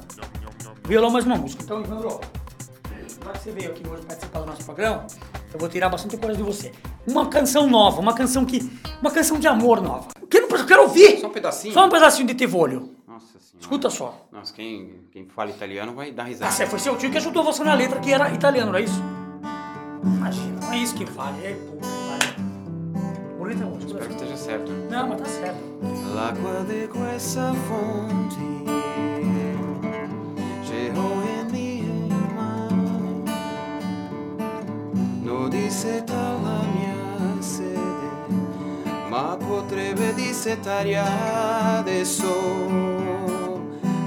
Violão 0.85 1.09
mais 1.09 1.25
uma 1.25 1.35
música. 1.37 1.63
Então, 1.63 1.81
Ivandro, 1.81 2.19
já 3.23 3.31
que 3.31 3.39
você 3.39 3.51
veio 3.51 3.71
aqui 3.71 3.87
hoje 3.87 4.03
participar 4.05 4.39
do 4.41 4.45
nosso 4.47 4.63
programa, 4.65 5.05
eu 5.53 5.59
vou 5.59 5.69
tirar 5.69 5.89
bastante 5.89 6.17
coisa 6.17 6.35
de 6.35 6.43
você. 6.43 6.71
Uma 7.07 7.27
canção 7.27 7.67
nova, 7.67 7.99
uma 8.01 8.13
canção 8.13 8.45
que. 8.45 8.69
Uma 9.01 9.09
canção 9.11 9.39
de 9.39 9.47
amor 9.47 9.81
nova. 9.81 10.07
Que 10.29 10.37
eu 10.37 10.47
não 10.47 10.57
eu 10.57 10.65
quero 10.65 10.83
ouvir! 10.83 11.19
Só 11.19 11.27
um 11.27 11.31
pedacinho? 11.31 11.73
Só 11.73 11.85
um 11.85 11.89
pedacinho 11.89 12.27
de 12.27 12.33
Tivolio. 12.35 12.93
Nossa 13.21 13.39
senhora. 13.39 13.59
Escuta 13.61 13.89
só. 13.89 14.27
Nossa, 14.31 14.53
quem, 14.53 15.05
quem 15.11 15.25
fala 15.27 15.49
italiano 15.51 15.93
vai 15.93 16.11
dar 16.11 16.23
Ah, 16.23 16.27
risada. 16.27 16.51
você 16.51 16.65
foi 16.65 16.79
seu 16.79 16.97
tio 16.97 17.11
que 17.11 17.17
ajudou 17.17 17.43
você 17.43 17.63
na 17.63 17.73
letra 17.73 17.99
que 17.99 18.11
era 18.11 18.31
italiano, 18.33 18.71
não 18.71 18.79
é 18.79 18.83
isso? 18.83 19.01
Imagina, 20.03 20.59
não 20.61 20.73
é 20.73 20.77
isso 20.77 20.95
que 20.95 21.05
vale. 21.05 21.37
É 21.45 21.53
vale. 21.53 23.37
Bonita 23.37 23.65
música. 23.65 23.85
Espero 23.91 24.07
que 24.07 24.13
esteja 24.13 24.37
certo. 24.37 24.71
Não, 24.89 25.07
mas 25.09 25.19
tá 25.19 25.25
certo. 25.25 25.59
L'acqua 26.15 26.65
di 26.67 26.87
questa 26.87 27.53
fonte 27.53 28.39
cerrò 30.63 31.21
in 31.23 31.47
mie 31.51 31.83
mani, 32.35 33.23
non 35.23 35.49
disseta 35.49 36.13
la 36.15 36.59
mia 36.73 36.79
sede, 36.79 36.80
ma 39.21 39.37
potrebbe 39.37 40.15
dissetare 40.15 40.97
adesso, 40.97 42.33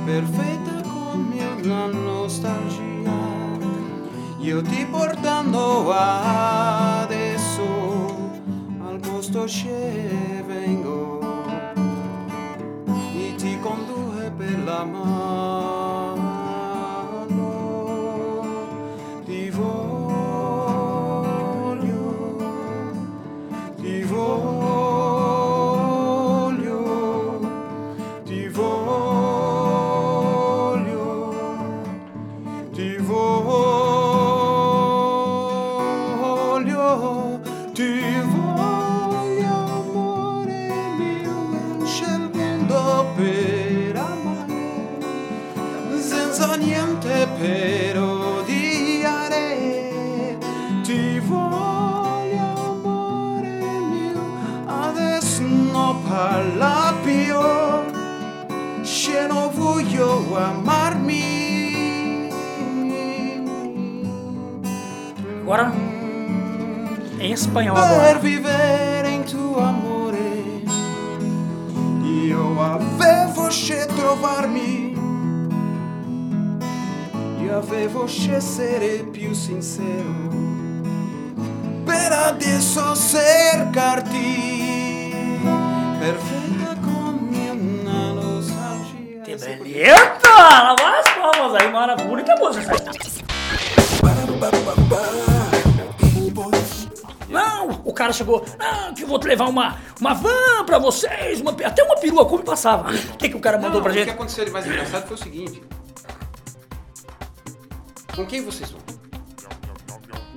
perfetta 0.04 0.80
come 0.88 1.46
una 1.62 1.86
nostalgia, 1.86 3.12
io 4.38 4.60
ti 4.62 4.84
portando 4.90 5.92
adesso 5.92 7.62
al 8.84 8.98
posto 8.98 9.44
che 9.44 10.42
vengo. 10.46 11.20
E 13.14 13.34
ti 13.36 13.58
conduce 13.60 14.32
per 14.36 14.64
la 14.64 14.84
mano 14.84 16.03
Não, 97.28 97.82
o 97.84 97.92
cara 97.92 98.12
chegou, 98.12 98.44
não, 98.58 98.94
que 98.94 99.02
eu 99.02 99.08
vou 99.08 99.18
te 99.18 99.26
levar 99.26 99.48
uma, 99.48 99.78
uma 100.00 100.14
van 100.14 100.64
pra 100.66 100.78
vocês, 100.78 101.40
uma, 101.40 101.50
até 101.52 101.82
uma 101.82 101.96
perua 101.96 102.26
como 102.26 102.44
passava. 102.44 102.90
O 102.92 103.16
que, 103.16 103.28
que 103.30 103.36
o 103.36 103.40
cara 103.40 103.56
mandou 103.58 103.76
Não, 103.76 103.82
pra 103.82 103.90
o 103.90 103.94
que 103.94 104.00
gente? 104.00 104.10
aconteceu 104.10 104.44
de 104.44 104.50
mais 104.50 104.66
engraçado 104.66 105.06
foi 105.06 105.16
o 105.16 105.18
seguinte. 105.18 105.62
Com 108.14 108.24
quem 108.26 108.44
vocês 108.44 108.70
vão? 108.70 108.80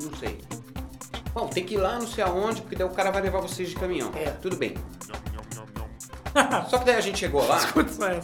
Não 0.01 0.15
sei. 0.17 0.39
Bom, 1.33 1.47
tem 1.47 1.63
que 1.63 1.75
ir 1.75 1.77
lá 1.77 1.99
não 1.99 2.07
sei 2.07 2.23
aonde, 2.23 2.61
porque 2.61 2.75
daí 2.75 2.87
o 2.87 2.91
cara 2.91 3.11
vai 3.11 3.21
levar 3.21 3.41
vocês 3.41 3.69
de 3.69 3.75
caminhão. 3.75 4.11
É. 4.15 4.31
Tudo 4.31 4.55
bem. 4.55 4.73
Só 6.69 6.77
que 6.77 6.85
daí 6.85 6.95
a 6.95 7.01
gente 7.01 7.17
chegou 7.19 7.45
lá, 7.47 7.59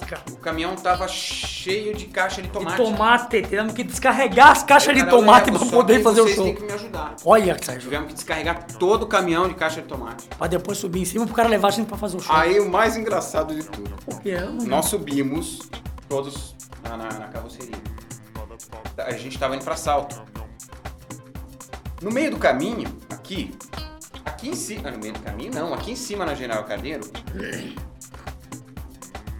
cara. 0.08 0.24
o 0.32 0.38
caminhão 0.38 0.76
tava 0.76 1.08
cheio 1.08 1.96
de 1.96 2.06
caixa 2.06 2.42
de 2.42 2.48
De 2.48 2.54
tomate. 2.54 2.78
tomate, 2.78 3.42
tivemos 3.44 3.74
que 3.74 3.84
descarregar 3.84 4.52
as 4.52 4.64
caixas 4.64 4.94
de 4.96 5.00
Cara, 5.02 5.12
tomate 5.12 5.58
só 5.58 5.66
poder 5.66 5.98
que 5.98 6.04
fazer 6.04 6.22
o 6.22 6.24
vocês 6.26 6.36
show. 6.36 6.46
têm 6.46 6.56
que 6.56 6.64
me 6.64 6.72
ajudar. 6.74 7.16
Olha, 7.26 7.58
Sérgio, 7.62 7.82
Tivemos 7.84 8.08
que 8.10 8.14
descarregar 8.14 8.66
todo 8.78 9.04
o 9.04 9.08
caminhão 9.08 9.48
de 9.48 9.56
caixa 9.56 9.82
de 9.82 9.88
tomate. 9.88 10.28
pra 10.38 10.48
depois 10.48 10.78
subir 10.78 11.02
em 11.02 11.06
cima 11.06 11.26
pro 11.26 11.34
cara 11.36 11.48
levar 11.50 11.70
a 11.70 11.72
gente 11.72 11.88
pra 11.88 11.98
fazer 11.98 12.18
o 12.18 12.20
show. 12.20 12.36
Aí 12.36 12.60
o 12.60 12.70
mais 12.70 12.96
engraçado 12.98 13.56
de 13.56 13.64
tudo. 13.64 13.94
Quê? 14.22 14.30
Eu 14.40 14.52
não- 14.52 14.66
Nós 14.66 14.86
subimos 14.86 15.60
todos 16.10 16.56
na, 16.84 16.98
na- 16.98 17.10
na 17.20 17.28
carroceria. 17.28 17.76
A 18.98 19.12
gente 19.14 19.40
tava 19.40 19.56
indo 19.56 19.64
pra 19.66 19.76
Salto. 19.76 20.22
No 22.02 22.12
meio 22.12 22.32
do 22.32 22.38
caminho, 22.38 22.88
aqui, 23.10 23.52
aqui 24.26 24.50
em 24.50 24.54
cima, 24.56 24.90
ah, 24.90 24.92
no 24.92 25.00
meio 25.00 25.14
do 25.14 25.20
caminho 25.22 25.52
não, 25.54 25.74
aqui 25.74 25.92
em 25.92 25.96
cima 25.96 26.26
na 26.26 26.36
General 26.36 26.64
Carneiro, 26.66 27.10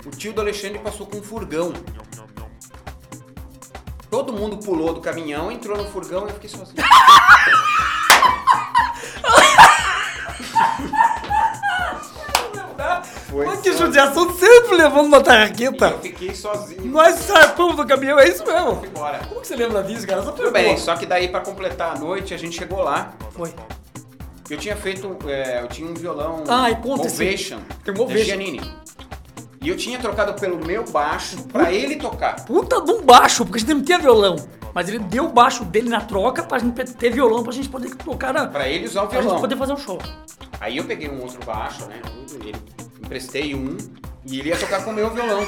o 0.06 0.10
tio 0.12 0.34
do 0.34 0.42
Alexandre 0.42 0.80
passou 0.80 1.06
com 1.08 1.18
um 1.18 1.24
furgão. 1.24 1.74
Todo 4.10 4.32
mundo 4.34 4.58
pulou 4.58 4.94
do 4.94 5.02
caminhão, 5.02 5.52
entrou 5.52 5.76
no 5.78 5.86
furgão 5.90 6.26
e 6.26 6.30
eu 6.30 6.34
fiquei 6.36 6.50
sozinho. 6.50 6.84
Foi 13.30 13.46
Mas 13.46 13.62
que 13.62 13.72
só- 13.72 13.86
judiação 13.86 14.32
sempre 14.38 14.76
levando 14.78 15.08
uma 15.08 15.22
tarraqueta. 15.22 15.88
eu 15.88 16.00
fiquei 16.00 16.36
sozinho. 16.36 16.86
Nós 16.86 17.16
sarpamos 17.16 17.76
do 17.76 17.86
caminhão, 17.86 18.20
é 18.20 18.28
isso 18.28 18.46
mesmo. 18.46 18.76
Fui 18.78 18.88
embora. 18.90 19.20
Como 19.28 19.42
que 19.42 19.48
você 19.48 19.56
lembra 19.56 19.82
disso, 19.84 20.06
cara? 20.06 20.22
Foi 20.22 20.34
Tudo 20.34 20.52
bem, 20.52 20.66
boa. 20.66 20.78
só 20.78 20.96
que 20.96 21.06
daí 21.06 21.28
pra 21.30 21.42
completar 21.42 21.96
a 21.96 22.00
noite 22.00 22.34
a 22.34 22.38
gente 22.38 22.56
chegou 22.58 22.84
lá. 22.84 23.14
Foi. 23.32 23.54
Eu 24.50 24.58
tinha 24.58 24.76
feito, 24.76 25.18
é, 25.28 25.62
eu 25.62 25.68
tinha 25.68 25.90
um 25.90 25.94
violão 25.94 26.44
Ai, 26.48 26.80
conta 26.82 27.08
esse- 27.08 27.24
Ovation, 27.24 27.60
Tem 27.84 27.94
um 27.98 28.02
Ovation. 28.02 28.24
Giannini. 28.26 28.62
E 29.64 29.70
eu 29.70 29.78
tinha 29.78 29.98
trocado 29.98 30.34
pelo 30.40 30.58
meu 30.64 30.84
baixo 30.84 31.42
pra 31.44 31.72
ele 31.72 31.96
tocar. 31.96 32.44
Puta 32.46 32.82
de 32.82 32.92
um 32.92 33.02
baixo, 33.02 33.46
porque 33.46 33.58
a 33.58 33.62
gente 33.62 33.74
não 33.74 33.82
tinha 33.82 33.98
violão. 33.98 34.36
Mas 34.74 34.90
ele 34.90 35.00
deu 35.00 35.26
o 35.26 35.30
baixo 35.32 35.64
dele 35.64 35.88
na 35.88 36.02
troca 36.02 36.44
pra 36.44 36.60
gente 36.60 36.74
ter 36.96 37.12
violão 37.12 37.44
pra 37.44 37.54
gente 37.54 37.70
poder 37.70 37.96
tocar 37.96 38.34
na. 38.34 38.46
Pra 38.48 38.68
ele 38.68 38.86
usar 38.86 39.04
o 39.04 39.08
Pra 39.08 39.18
gente 39.18 39.26
violão. 39.28 39.42
poder 39.42 39.56
fazer 39.56 39.72
um 39.74 39.78
show. 39.78 39.98
Aí 40.60 40.76
eu 40.78 40.84
peguei 40.84 41.08
um 41.10 41.22
outro 41.22 41.40
baixo, 41.46 41.86
né? 41.86 42.02
Ele 42.42 42.54
emprestei 43.02 43.56
um 43.56 43.78
e 44.26 44.40
ele 44.40 44.50
ia 44.50 44.58
tocar 44.58 44.84
com 44.84 44.92
o 44.92 44.94
meu 44.94 45.10
violão. 45.12 45.42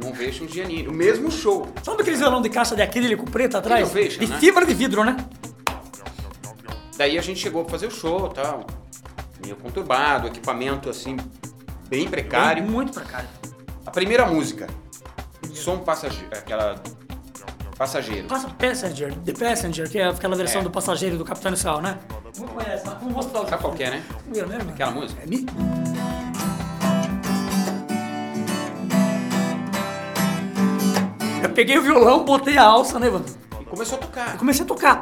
Um 0.00 0.08
Ovation 0.10 0.46
Giannini. 0.46 0.86
O 0.86 0.92
mesmo 0.92 1.28
show. 1.30 1.66
Sabe 1.82 2.02
aqueles 2.02 2.20
violão 2.20 2.40
de 2.40 2.50
caixa 2.50 2.76
de 2.76 2.82
acrílico 2.82 3.28
preto 3.28 3.56
atrás? 3.56 3.90
Ovation, 3.90 4.20
de 4.20 4.26
né? 4.28 4.38
fibra 4.38 4.64
de 4.64 4.74
vidro, 4.74 5.02
né? 5.02 5.16
Daí 6.96 7.18
a 7.18 7.22
gente 7.22 7.40
chegou 7.40 7.62
pra 7.64 7.72
fazer 7.72 7.86
o 7.86 7.90
show 7.90 8.28
e 8.30 8.34
tal. 8.34 8.64
Meio 9.42 9.56
conturbado, 9.56 10.28
equipamento 10.28 10.88
assim, 10.90 11.16
bem 11.88 12.08
precário. 12.08 12.62
Bem, 12.62 12.72
muito 12.72 12.92
precário. 12.92 13.28
A 13.84 13.90
primeira 13.90 14.26
música, 14.26 14.66
som 15.54 15.78
passageiro, 15.78 16.28
aquela 16.32 16.74
passageiro. 17.76 18.26
Passa 18.26 18.48
Passenger, 18.48 19.14
The 19.16 19.32
Passenger, 19.32 19.90
que 19.90 19.98
é 19.98 20.08
aquela 20.08 20.34
versão 20.34 20.60
É. 20.60 20.64
do 20.64 20.70
passageiro 20.70 21.18
do 21.18 21.24
Capitão 21.24 21.50
Inicial, 21.50 21.80
né? 21.82 21.98
Não 22.38 22.48
conhece, 22.48 22.86
mas 22.86 22.94
vamos 22.98 23.14
mostrar 23.14 23.40
o 23.42 23.48
Sabe 23.48 23.62
qual 23.62 23.74
é, 23.78 23.90
né? 23.90 24.02
Primeiro 24.24 24.48
mesmo? 24.48 24.70
Aquela 24.70 24.90
música? 24.90 25.22
É 25.22 25.26
mi... 25.26 25.46
Eu 31.42 31.50
peguei 31.50 31.78
o 31.78 31.82
violão, 31.82 32.24
botei 32.24 32.56
a 32.56 32.62
alça, 32.64 32.98
né, 32.98 33.08
mano? 33.10 33.24
E 33.60 33.64
começou 33.64 33.98
a 33.98 34.00
tocar. 34.00 34.36
Comecei 34.38 34.64
a 34.64 34.68
tocar. 34.68 35.00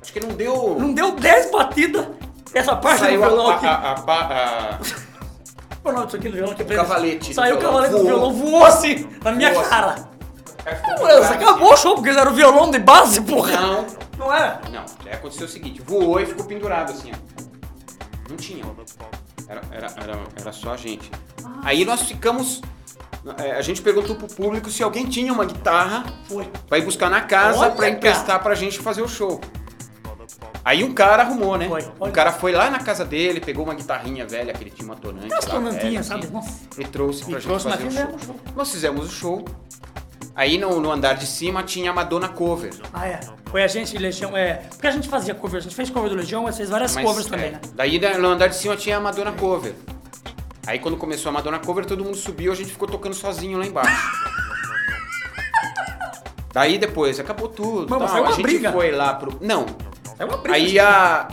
Acho 0.00 0.12
que 0.12 0.20
não 0.20 0.34
deu. 0.34 0.76
Não 0.78 0.92
deu 0.92 1.12
10 1.16 1.50
batidas 1.50 2.06
essa 2.54 2.76
parte 2.76 3.00
Saiu 3.00 3.20
do 3.20 3.26
violão 3.26 3.48
a, 3.50 3.54
aqui. 3.54 3.66
a, 3.66 3.70
a, 3.70 4.74
a- 4.74 4.78
Pô, 5.82 5.92
não, 5.92 6.06
isso 6.06 6.16
aqui 6.16 6.28
do 6.28 6.34
violão 6.36 6.52
aqui. 6.52 6.62
O 6.62 6.66
cavalete 6.76 7.34
Saiu 7.34 7.56
o 7.56 7.58
cavalete 7.58 7.92
do 7.92 8.04
violão, 8.04 8.32
voou 8.32 8.64
assim, 8.64 9.06
na 9.22 9.32
minha 9.32 9.52
Voou 9.52 9.64
cara. 9.64 9.94
Você 10.64 10.72
pendurado 10.72 11.32
acabou 11.34 11.72
o 11.72 11.76
show, 11.76 11.94
porque 11.94 12.08
era 12.10 12.30
o 12.30 12.32
violão 12.32 12.70
de 12.70 12.78
base, 12.78 13.20
porra. 13.20 13.52
Não, 13.60 13.86
Não 14.16 14.32
era? 14.32 14.60
não. 14.72 14.84
Aí 15.04 15.12
aconteceu 15.12 15.46
o 15.46 15.50
seguinte: 15.50 15.82
voou 15.82 16.18
e 16.20 16.26
ficou 16.26 16.46
pendurado 16.46 16.90
assim, 16.92 17.12
ó. 17.12 17.34
Não 18.30 18.36
tinha. 18.36 18.64
Era, 19.46 19.60
era, 19.70 19.86
era, 20.02 20.18
era 20.40 20.52
só 20.52 20.72
a 20.72 20.76
gente. 20.78 21.10
Aí 21.62 21.84
nós 21.84 22.00
ficamos. 22.02 22.62
é, 23.36 23.52
A 23.52 23.60
gente 23.60 23.82
perguntou 23.82 24.16
pro 24.16 24.26
público 24.26 24.70
se 24.70 24.82
alguém 24.82 25.04
tinha 25.04 25.30
uma 25.30 25.44
guitarra 25.44 26.04
Foi. 26.26 26.48
pra 26.66 26.78
ir 26.78 26.82
buscar 26.86 27.10
na 27.10 27.20
casa 27.20 27.58
Olha, 27.58 27.72
pra 27.72 27.90
emprestar 27.90 28.42
pra 28.42 28.54
gente 28.54 28.78
fazer 28.78 29.02
o 29.02 29.08
show. 29.08 29.38
Aí 30.64 30.82
um 30.82 30.94
cara 30.94 31.22
arrumou, 31.24 31.58
né? 31.58 31.68
Foi, 31.68 31.84
O 32.00 32.10
cara 32.10 32.32
foi 32.32 32.52
lá 32.52 32.70
na 32.70 32.78
casa 32.78 33.04
dele, 33.04 33.38
pegou 33.40 33.64
uma 33.64 33.74
guitarrinha 33.74 34.26
velha 34.26 34.52
que 34.54 34.62
ele 34.62 34.70
tinha 34.70 34.86
uma 34.86 34.96
tonante. 34.96 35.26
Aquelas 35.26 35.44
tonantinhas, 35.44 36.06
sabe? 36.06 36.24
assim, 36.24 36.32
Nossa. 36.32 36.60
E 36.78 36.84
trouxe 36.86 37.20
pra 37.24 37.30
E 37.30 37.34
gente 37.34 37.44
trouxe, 37.46 37.68
fazer 37.68 37.86
o 37.86 37.90
show. 37.92 38.14
o 38.14 38.18
show. 38.24 38.36
Nós 38.56 38.70
fizemos 38.72 39.06
o 39.06 39.10
show. 39.12 39.44
Aí 40.34 40.56
no, 40.58 40.80
no 40.80 40.90
andar 40.90 41.14
de 41.14 41.26
cima 41.26 41.62
tinha 41.62 41.90
a 41.90 41.94
Madonna 41.94 42.28
cover. 42.28 42.72
Ah, 42.92 43.06
é. 43.06 43.20
Foi 43.46 43.62
a 43.62 43.66
gente, 43.68 43.96
Legião, 43.98 44.36
é. 44.36 44.54
Porque 44.70 44.86
a 44.86 44.90
gente 44.90 45.06
fazia 45.08 45.34
cover, 45.34 45.58
a 45.58 45.62
gente 45.62 45.74
fez 45.76 45.90
cover 45.90 46.08
do 46.10 46.16
Legião, 46.16 46.42
mas 46.42 46.56
fez 46.56 46.70
várias 46.70 46.94
Mas, 46.94 47.04
covers 47.04 47.26
também, 47.26 47.46
é, 47.48 47.50
né? 47.52 47.60
Daí 47.74 48.00
né, 48.00 48.16
no 48.16 48.28
andar 48.28 48.48
de 48.48 48.56
cima 48.56 48.74
tinha 48.74 48.96
a 48.96 49.00
Madonna 49.00 49.32
cover. 49.32 49.74
Aí 50.66 50.78
quando 50.78 50.96
começou 50.96 51.28
a 51.28 51.32
Madonna 51.32 51.58
cover, 51.60 51.84
todo 51.84 52.02
mundo 52.02 52.16
subiu, 52.16 52.50
a 52.50 52.54
gente 52.56 52.70
ficou 52.72 52.88
tocando 52.88 53.14
sozinho 53.14 53.58
lá 53.58 53.66
embaixo. 53.66 54.10
Daí 56.52 56.78
depois 56.78 57.18
acabou 57.20 57.48
tudo. 57.48 57.88
Mano, 57.90 58.04
tal. 58.06 58.08
foi 58.08 58.20
uma 58.20 58.28
a 58.28 58.32
gente 58.32 58.42
briga. 58.42 58.72
foi 58.72 58.90
lá 58.92 59.14
pro. 59.14 59.36
Não. 59.40 59.66
É 60.24 60.28
uma 60.28 60.36
briga. 60.38 60.56
Aí 60.56 60.78
a. 60.78 61.28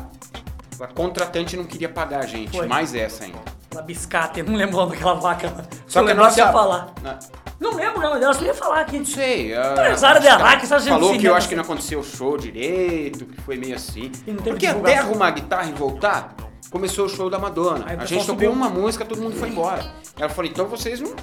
A 0.80 0.88
contratante 0.88 1.56
não 1.56 1.64
queria 1.64 1.88
pagar 1.90 2.22
a 2.24 2.26
gente, 2.26 2.58
Foi. 2.58 2.66
mais 2.68 2.96
essa 2.96 3.24
ainda. 3.24 3.38
Aquela 3.68 3.84
biscate, 3.84 4.42
não 4.42 4.56
lembro 4.56 4.76
o 4.78 4.80
nome 4.80 4.94
daquela 4.94 5.14
vaca. 5.14 5.48
Só 5.86 6.00
Se 6.00 6.00
eu 6.00 6.06
que 6.06 6.12
a 6.12 6.16
nossa. 6.16 6.40
ia 6.40 6.52
falar. 6.52 6.92
Na- 7.04 7.20
Não 7.60 7.76
lembro, 7.76 8.02
não, 8.02 8.16
ela 8.16 8.34
só 8.34 8.42
ia 8.44 8.54
falar 8.56 8.80
aqui. 8.82 8.98
Não 8.98 9.06
sei. 9.06 9.56
A, 9.56 9.74
Empresária 9.74 10.20
de 10.20 10.28
Araque, 10.28 10.64
essa 10.64 10.80
gente 10.80 10.90
Falou 10.90 11.16
que 11.16 11.26
eu 11.28 11.36
acho 11.36 11.48
que 11.48 11.56
não 11.56 11.62
assim. 11.62 11.72
aconteceu 11.72 12.00
o 12.00 12.04
show 12.04 12.36
direito, 12.36 13.26
que 13.26 13.40
foi 13.44 13.58
meio 13.58 13.76
assim. 13.76 14.12
Não 14.26 14.38
Porque 14.38 14.66
até 14.66 14.98
arrumar 14.98 15.28
a 15.28 15.32
guitarra 15.32 15.70
e 15.70 15.74
voltar, 15.74 16.34
começou 16.72 17.06
o 17.06 17.10
show 17.10 17.30
da 17.30 17.38
Madonna. 17.38 17.86
Aí 17.88 17.96
a 17.98 18.00
gente 18.06 18.22
tocou 18.22 18.26
subiu. 18.26 18.52
uma 18.52 18.68
música, 18.68 19.06
todo 19.06 19.22
mundo 19.22 19.36
foi 19.38 19.50
embora. 19.50 19.86
Ela 20.18 20.30
falou, 20.30 20.50
então 20.50 20.66
vocês 20.68 21.00
não, 21.00 21.14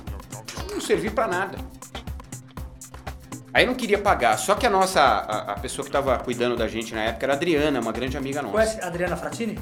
não 0.72 0.80
serviram 0.80 1.14
pra 1.16 1.26
nada. 1.26 1.58
Aí 3.52 3.64
não 3.66 3.74
queria 3.74 3.98
pagar, 3.98 4.36
só 4.38 4.54
que 4.54 4.66
a 4.66 4.70
nossa, 4.70 5.00
a, 5.00 5.52
a 5.52 5.58
pessoa 5.58 5.84
que 5.84 5.90
tava 5.90 6.18
cuidando 6.18 6.56
da 6.56 6.68
gente 6.68 6.94
na 6.94 7.02
época 7.04 7.24
era 7.26 7.32
a 7.32 7.36
Adriana, 7.36 7.80
uma 7.80 7.92
grande 7.92 8.16
amiga 8.16 8.42
nossa. 8.42 8.52
Conhece 8.54 8.80
a 8.82 8.86
Adriana 8.86 9.16
Fratini? 9.16 9.58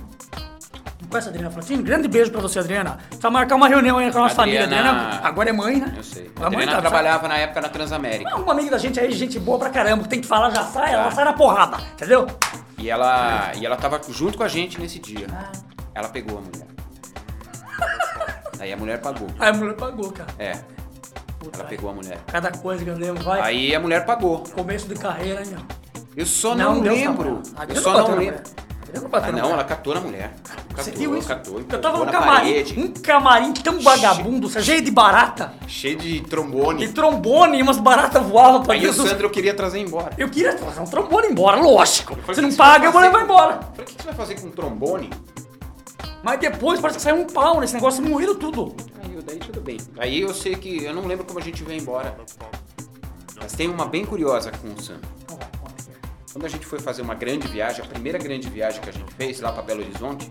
Não 1.01 1.09
conhece 1.09 1.29
a 1.29 1.31
Adriana 1.31 1.51
Fratini? 1.53 1.83
Grande 1.83 2.09
beijo 2.09 2.31
pra 2.33 2.41
você, 2.41 2.59
Adriana. 2.59 2.99
Precisa 3.09 3.31
marcar 3.31 3.55
uma 3.55 3.69
reunião 3.69 3.97
aí 3.99 4.11
com 4.11 4.19
a 4.19 4.23
nossa 4.23 4.35
família. 4.35 4.65
Adriana- 4.65 4.91
Adriana 4.91 5.21
agora 5.29 5.51
é 5.51 5.53
mãe, 5.53 5.77
né? 5.77 5.95
Eu 5.97 6.03
sei. 6.03 6.31
A 6.41 6.47
Adriana 6.47 6.73
tá- 6.73 6.81
trabalhava 6.81 7.29
na 7.29 7.37
época 7.39 7.61
na 7.61 7.69
Transamérica. 7.69 8.35
Uma 8.37 8.53
amiga 8.53 8.71
da 8.73 8.79
gente 8.79 8.99
aí, 8.99 9.13
gente 9.13 9.39
boa 9.39 9.59
pra 9.59 9.71
caramba, 9.71 10.03
que 10.03 10.09
tem 10.09 10.21
que 10.21 10.27
falar, 10.27 10.51
já 10.51 10.65
sai, 10.65 10.93
ela 10.93 11.11
sai 11.13 11.25
na 11.25 11.33
porrada, 11.33 11.77
entendeu? 11.95 12.27
E 12.79 12.91
ela, 12.91 13.53
e 13.55 13.65
ela 13.65 13.77
tava 13.77 14.01
junto 14.11 14.37
com 14.37 14.43
a 14.45 14.49
gente 14.49 14.81
nesse 14.81 14.99
dia. 14.99 15.27
Ah. 15.33 15.53
Ela 15.95 16.09
pegou 16.09 16.39
a 16.39 16.41
mulher. 16.41 16.67
Aí 18.59 18.73
a 18.73 18.77
mulher 18.77 19.01
pagou. 19.01 19.29
Aí 19.39 19.51
a 19.51 19.53
mulher 19.53 19.77
pagou, 19.77 20.11
cara. 20.13 20.31
É, 20.39 20.53
Puta, 21.47 21.61
ela 21.61 21.69
pegou 21.69 21.91
a 21.91 21.93
mulher. 21.95 22.19
Cada 22.27 22.51
coisa 22.51 22.83
que 22.85 22.91
eu 22.91 22.97
lembro, 22.99 23.23
vai. 23.23 23.41
Aí 23.41 23.75
a 23.75 23.79
mulher 23.81 24.05
pagou. 24.05 24.43
Começo 24.55 24.89
de 24.89 24.95
carreira, 24.97 25.43
hein? 25.43 25.57
Eu 26.17 26.27
só 26.27 26.55
não, 26.55 26.81
lembro. 26.81 27.41
tá. 27.55 27.63
A 27.63 27.67
Eu 27.73 27.81
só 27.81 27.93
não 28.09 28.17
lembro. 28.17 28.41
bateu 29.11 29.29
Ah, 29.29 29.33
não, 29.33 29.51
ela 29.51 29.63
catou 29.65 29.95
na 29.95 30.01
mulher. 30.01 30.33
Você 30.75 30.91
Catou, 30.91 30.95
viu 30.99 31.17
isso? 31.19 31.29
catou. 31.29 31.59
Eu 31.61 31.81
tava 31.81 32.05
na 32.05 32.11
camarim, 32.11 32.49
parede, 32.49 32.81
um 32.81 32.89
camarim 32.93 33.53
tão 33.53 33.79
vagabundo, 33.81 34.49
cheio 34.49 34.83
de 34.83 34.91
barata, 34.91 35.53
cheio 35.69 35.97
de 35.97 36.21
trombone. 36.23 36.87
de 36.87 36.93
trombone, 36.93 37.59
e 37.59 37.63
umas 37.63 37.79
baratas 37.79 38.23
voavam 38.25 38.63
pra 38.63 38.75
Aí 38.75 38.81
o 38.81 38.83
dentro 38.83 39.03
dos- 39.03 39.11
Sandro 39.11 39.27
eu 39.27 39.31
queria 39.31 39.55
trazer 39.55 39.79
embora. 39.79 40.11
Eu 40.19 40.29
queria 40.29 40.55
trazer 40.55 40.81
um 40.81 40.85
trombone 40.87 41.29
embora, 41.29 41.61
lógico. 41.61 42.17
falei, 42.27 42.39
"O 42.41 42.43
não 42.43 42.51
você 42.51 42.57
paga, 42.57 42.87
eu 42.87 42.93
vou 42.93 43.01
levar 43.01 43.19
com-" 43.19 43.25
embora. 43.25 43.53
Eu 43.55 43.61
falei, 43.61 43.83
o 43.83 43.85
que 43.85 43.93
você 44.03 44.07
vai 44.09 44.15
fazer 44.15 44.41
com 44.41 44.47
um 44.49 44.51
trombone? 44.51 45.11
Mas 46.23 46.41
depois 46.41 46.81
parece 46.81 46.99
que 46.99 47.03
saiu 47.05 47.17
um 47.17 47.27
pau 47.27 47.61
nesse 47.61 47.75
negócio, 47.75 48.03
moíram 48.03 48.35
tudo. 48.35 48.75
Daí 49.27 49.39
tudo 49.39 49.61
bem. 49.61 49.79
Aí 49.99 50.21
eu 50.21 50.33
sei 50.33 50.55
que, 50.55 50.85
eu 50.85 50.95
não 50.95 51.05
lembro 51.05 51.27
como 51.27 51.39
a 51.39 51.43
gente 51.43 51.65
veio 51.65 51.81
embora. 51.81 52.17
Mas 53.37 53.53
tem 53.53 53.69
uma 53.69 53.85
bem 53.85 54.05
curiosa 54.05 54.53
com 54.53 54.69
o 54.69 54.83
Sandro. 54.83 55.09
Quando 56.33 56.47
a 56.47 56.49
gente 56.49 56.65
foi 56.65 56.79
fazer 56.79 57.03
uma 57.03 57.15
grande 57.15 57.49
viagem, 57.49 57.85
a 57.85 57.89
primeira 57.89 58.19
grande 58.19 58.49
viagem 58.49 58.81
que 58.81 58.89
a 58.89 58.93
gente 58.93 59.13
fez 59.15 59.41
lá 59.41 59.53
pra 59.53 59.63
Belo 59.63 59.81
Horizonte, 59.81 60.31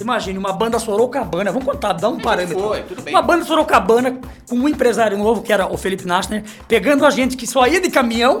Imagine, 0.00 0.36
uma 0.36 0.52
banda 0.52 0.78
Sorocabana, 0.78 1.52
vamos 1.52 1.64
contar, 1.64 1.92
dá 1.92 2.08
um 2.08 2.18
parâmetro. 2.18 2.58
foi, 2.58 2.82
tudo 2.82 3.00
bem. 3.00 3.14
Uma 3.14 3.22
banda 3.22 3.44
Sorocabana 3.44 4.20
com 4.48 4.56
um 4.56 4.68
empresário 4.68 5.16
novo, 5.16 5.40
que 5.40 5.52
era 5.52 5.72
o 5.72 5.76
Felipe 5.76 6.04
Nasner, 6.04 6.42
pegando 6.66 7.06
a 7.06 7.10
gente 7.10 7.36
que 7.36 7.46
só 7.46 7.64
ia 7.66 7.80
de 7.80 7.88
caminhão, 7.90 8.38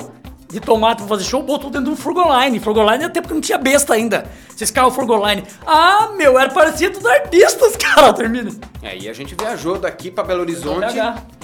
de 0.54 0.60
tomate 0.60 0.98
pra 1.02 1.08
fazer 1.08 1.24
show, 1.24 1.42
botou 1.42 1.68
dentro 1.68 1.86
de 1.86 1.90
um 1.90 1.96
Furgoline. 1.96 2.60
Furgoline 2.60 3.04
até 3.04 3.20
porque 3.20 3.34
não 3.34 3.40
tinha 3.40 3.58
besta 3.58 3.92
ainda. 3.94 4.24
Esses 4.54 4.70
carros 4.70 4.94
Furgoline. 4.94 5.42
Ah, 5.66 6.10
meu, 6.16 6.38
era 6.38 6.50
parecia 6.50 6.90
tudo 6.90 7.08
artistas, 7.08 7.74
cara, 7.76 8.12
termina. 8.12 8.50
aí 8.82 9.08
a 9.08 9.12
gente 9.12 9.34
viajou 9.34 9.78
daqui 9.78 10.10
pra 10.10 10.22
Belo 10.24 10.40
Horizonte 10.42 10.94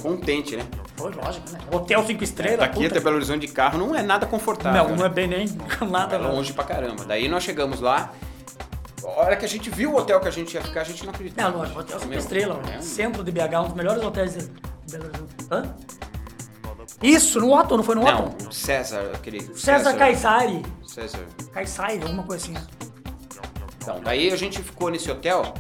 contente, 0.01 0.57
né? 0.57 0.65
Foi 0.97 1.11
lógico, 1.13 1.51
né? 1.51 1.59
Hotel 1.73 2.05
5 2.07 2.23
estrelas, 2.25 2.59
Daqui 2.61 2.75
puta. 2.75 2.87
até 2.89 3.01
Belo 3.01 3.17
Horizonte 3.17 3.47
de 3.47 3.53
carro 3.53 3.79
não 3.79 3.95
é 3.95 4.03
nada 4.03 4.27
confortável. 4.27 4.83
Não, 4.85 4.91
não 4.91 4.97
né? 4.97 5.07
é 5.07 5.09
bem 5.09 5.27
nem 5.27 5.49
nada, 5.91 6.17
É 6.17 6.19
não. 6.19 6.33
longe 6.37 6.53
pra 6.53 6.63
caramba. 6.65 7.05
Daí 7.05 7.27
nós 7.29 7.43
chegamos 7.43 7.81
lá, 7.81 8.13
a 9.03 9.09
hora 9.21 9.35
que 9.37 9.45
a 9.45 9.49
gente 9.49 9.69
viu 9.71 9.93
o 9.93 9.97
hotel 9.97 10.21
que 10.21 10.29
a 10.29 10.31
gente 10.31 10.55
ia 10.55 10.61
ficar, 10.63 10.83
a 10.83 10.85
gente 10.85 11.03
não 11.05 11.11
acreditou. 11.13 11.43
É, 11.45 11.49
lógico, 11.49 11.81
Hotel 11.81 11.99
5 11.99 12.09
Meu, 12.11 12.19
estrelas, 12.19 12.59
é 12.71 12.79
um- 12.79 12.83
centro 12.83 13.25
de 13.25 13.33
BH, 13.33 13.61
um 13.61 13.65
dos 13.65 13.75
melhores 13.75 14.03
hotéis 14.05 14.35
de 14.35 14.45
Belo 14.93 15.05
Horizonte. 15.09 15.35
Hã? 15.51 15.75
Isso, 17.03 17.41
no 17.41 17.53
Otto, 17.53 17.77
não 17.77 17.85
foi 17.85 17.95
no 17.95 18.03
Não, 18.05 18.27
Otto? 18.27 18.49
o 18.49 18.53
César, 18.53 19.11
aquele. 19.15 19.41
César 19.57 19.95
Caissari. 19.95 20.63
César. 20.87 21.25
Caissari, 21.53 22.01
alguma 22.03 22.23
coisa 22.25 22.45
assim. 22.45 22.53
né? 22.53 22.67
Então, 23.79 24.01
daí 24.03 24.31
a 24.31 24.37
gente 24.37 24.63
ficou 24.63 24.91
nesse 24.91 25.11
hotel. 25.11 25.55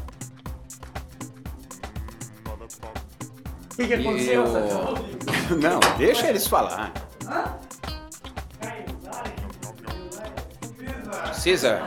O 3.72 3.76
que, 3.76 3.87
que 3.87 3.94
aconteceu? 3.94 4.44
eu- 4.44 5.57
Não, 5.57 5.81
deixa 5.96 6.29
eles 6.29 6.46
falar. 6.46 6.92
César. 11.33 11.81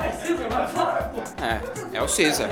É, 1.94 1.98
é 1.98 2.02
o 2.02 2.08
César. 2.08 2.50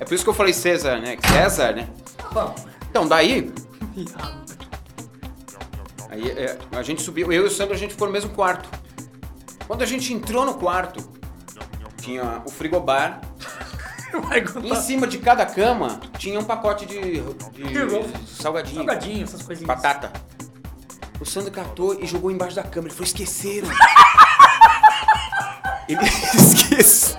É 0.00 0.04
por 0.04 0.14
isso 0.14 0.24
que 0.24 0.30
eu 0.30 0.34
falei 0.34 0.52
César, 0.52 0.98
né? 1.00 1.16
César, 1.32 1.72
né? 1.76 1.88
Bom, 2.32 2.52
Então, 2.90 3.06
daí. 3.06 3.52
Aí 6.14 6.30
é, 6.30 6.56
a 6.70 6.82
gente 6.82 7.02
subiu, 7.02 7.32
eu 7.32 7.42
e 7.42 7.46
o 7.46 7.50
Sandro, 7.50 7.74
a 7.74 7.76
gente 7.76 7.90
ficou 7.90 8.06
no 8.06 8.12
mesmo 8.12 8.30
quarto. 8.30 8.68
Quando 9.66 9.82
a 9.82 9.86
gente 9.86 10.12
entrou 10.12 10.46
no 10.46 10.54
quarto, 10.54 11.04
tinha 12.00 12.40
o 12.46 12.50
frigobar. 12.50 13.20
Em 14.62 14.76
cima 14.76 15.08
de 15.08 15.18
cada 15.18 15.44
cama 15.44 16.00
tinha 16.18 16.38
um 16.38 16.44
pacote 16.44 16.86
de, 16.86 17.00
de 17.00 17.20
salgadinho, 18.28 18.76
Salgadinho, 18.76 19.24
essas 19.24 19.42
coisinhas. 19.42 19.66
batata. 19.66 20.12
O 21.20 21.24
Sandro 21.24 21.50
catou 21.50 22.00
e 22.00 22.06
jogou 22.06 22.30
embaixo 22.30 22.54
da 22.54 22.62
cama. 22.62 22.86
Ele 22.86 22.94
falou: 22.94 23.06
esqueceram. 23.06 23.66
Ele 25.88 25.98
esqueceu. 26.06 27.18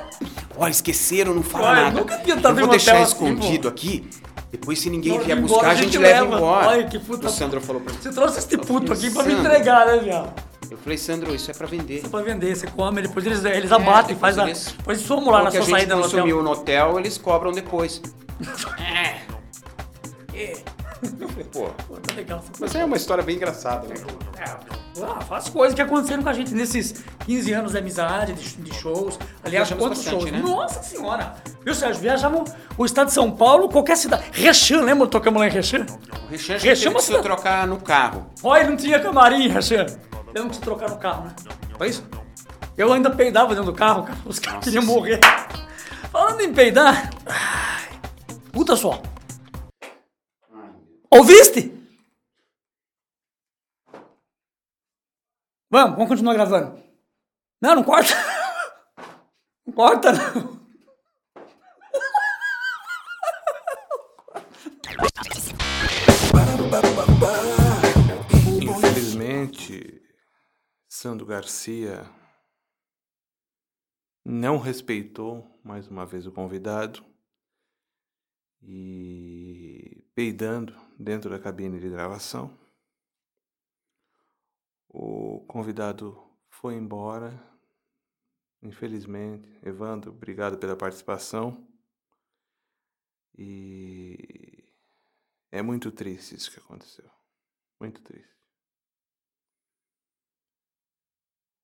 Olha, 0.56 0.72
esqueceram, 0.72 1.34
não 1.34 1.44
fala 1.44 1.68
Olha, 1.68 1.82
nada. 1.82 2.00
nunca 2.00 2.18
tinha 2.20 2.38
Eu 2.38 2.56
vou 2.56 2.68
deixar 2.70 2.94
assim, 2.94 3.12
escondido 3.12 3.68
aqui. 3.68 4.10
Depois, 4.56 4.80
se 4.80 4.90
ninguém 4.90 5.20
vier 5.20 5.38
buscar, 5.40 5.58
embora, 5.58 5.72
a 5.72 5.76
gente 5.76 5.98
leva 5.98 6.26
embora. 6.38 6.68
Olha, 6.70 6.84
que 6.86 6.98
puta- 6.98 7.28
O 7.28 7.30
Sandro 7.30 7.60
falou 7.60 7.82
pra 7.82 7.92
mim. 7.94 8.00
Você 8.02 8.10
trouxe 8.12 8.40
esse 8.40 8.58
puto 8.58 8.94
aqui 8.94 9.12
pra 9.12 9.24
me 9.24 9.34
entregar, 9.34 9.86
né, 9.86 9.98
viado? 9.98 10.34
Eu 10.72 10.78
falei, 10.78 10.98
Sandro, 10.98 11.36
isso 11.36 11.52
é 11.52 11.54
pra 11.54 11.68
vender. 11.68 12.08
Pra 12.10 12.22
vender, 12.22 12.56
você 12.56 12.66
come, 12.68 13.02
depois 13.02 13.26
eles, 13.26 13.44
eles 13.44 13.72
abatem, 13.72 14.16
depois 14.16 14.20
faz 14.36 14.40
a. 14.40 14.44
eles- 14.46 14.74
Depois 14.78 15.00
somos 15.02 15.26
lá 15.28 15.42
O 15.42 15.44
na 15.44 15.50
a 15.50 15.52
sua 15.52 15.64
saída 15.64 15.94
no 15.96 16.02
hotel. 16.02 16.12
consumiu 16.20 16.42
no 16.42 16.52
hotel, 16.52 16.98
eles 17.00 17.18
cobram 17.18 17.52
depois. 17.52 18.02
é. 20.34 20.56
Eu 21.20 21.30
falei, 21.30 21.46
pô, 21.46 21.70
Pô, 21.88 21.96
tá 21.96 22.14
legal. 22.16 22.44
mas 22.60 22.76
é 22.76 22.84
uma 22.86 22.98
história 22.98 23.24
bem 23.24 23.36
engraçada, 23.36 23.88
né? 23.88 23.96
Ah, 25.04 25.22
faz 25.22 25.50
coisas 25.50 25.76
que 25.76 25.82
aconteceram 25.82 26.24
com 26.24 26.30
a 26.30 26.34
gente 26.34 26.54
nesses 26.54 27.04
15 27.26 27.52
anos 27.54 27.72
de 27.74 27.78
amizade, 27.78 28.34
de, 28.34 28.56
de 28.58 28.74
shows. 28.74 29.20
Aliás, 29.44 29.68
Viajamos 29.70 29.84
quantos 29.84 30.04
bastante, 30.04 30.22
shows? 30.22 30.32
né? 30.32 30.40
Nossa 30.40 30.84
senhora! 30.84 31.36
Viu, 31.64 31.74
Sérgio? 31.76 32.02
Viajamos 32.02 32.52
o 32.78 32.86
estado 32.86 33.08
de 33.08 33.14
São 33.14 33.30
Paulo, 33.32 33.68
qualquer 33.70 33.98
cidade. 33.98 34.24
Rechan, 34.32 34.82
lembra? 34.82 35.08
Tocamos 35.08 35.40
lá 35.42 35.48
em 35.48 35.52
Rechan? 35.52 35.86
Rechan 36.30 36.56
a 36.56 36.58
gente 36.58 36.68
Rechan 36.70 36.84
teve 36.94 36.96
uma 36.96 37.02
que 37.02 37.24
trocar 37.24 37.68
no 37.68 37.78
carro. 37.78 38.28
Olha, 38.42 38.70
não 38.70 38.78
tinha 38.78 39.00
camarim, 39.00 39.48
Rechan. 39.50 39.86
Temos 40.34 40.50
que 40.52 40.56
se 40.58 40.62
trocar 40.62 40.90
no 40.90 40.98
carro, 40.98 41.26
né? 41.26 41.36
Foi 41.78 41.90
isso? 41.90 42.06
Eu 42.78 42.92
ainda 42.94 43.10
peidava 43.10 43.50
dentro 43.50 43.72
do 43.72 43.74
carro, 43.74 44.04
cara. 44.04 44.18
Os 44.26 44.38
caras 44.40 44.64
queriam 44.64 44.84
morrer. 44.84 45.20
Falando 46.12 46.42
em 46.42 46.54
peidar. 46.54 47.10
Puta 48.52 48.76
só. 48.76 49.02
Ouviste? 51.18 51.72
Vamos, 55.70 55.96
vamos 55.96 56.10
continuar 56.10 56.34
gravando. 56.34 56.84
Não, 57.62 57.76
não 57.76 57.84
corta. 57.86 58.14
Não 59.66 59.74
corta, 59.74 60.12
não. 60.12 60.56
Infelizmente, 68.62 70.02
Sandro 70.88 71.26
Garcia 71.26 72.04
não 74.26 74.60
respeitou 74.60 75.60
mais 75.64 75.88
uma 75.88 76.06
vez 76.06 76.28
o 76.28 76.32
convidado 76.32 77.06
e 78.62 79.75
peidando 80.16 80.74
dentro 80.98 81.30
da 81.30 81.38
cabine 81.38 81.78
de 81.78 81.90
gravação. 81.90 82.58
O 84.88 85.46
convidado 85.46 86.18
foi 86.50 86.76
embora. 86.76 87.38
Infelizmente, 88.62 89.48
Evandro, 89.62 90.12
obrigado 90.12 90.58
pela 90.58 90.78
participação. 90.78 91.68
E 93.38 94.74
é 95.52 95.62
muito 95.62 95.92
triste 95.92 96.36
isso 96.36 96.50
que 96.50 96.60
aconteceu. 96.60 97.12
Muito 97.78 98.02
triste. 98.02 98.34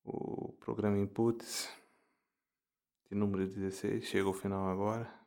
O 0.03 0.51
programa 0.59 0.97
Inputs, 0.97 1.69
de 3.09 3.15
número 3.15 3.47
16, 3.47 4.03
chega 4.03 4.27
ao 4.27 4.33
final 4.33 4.67
agora. 4.67 5.20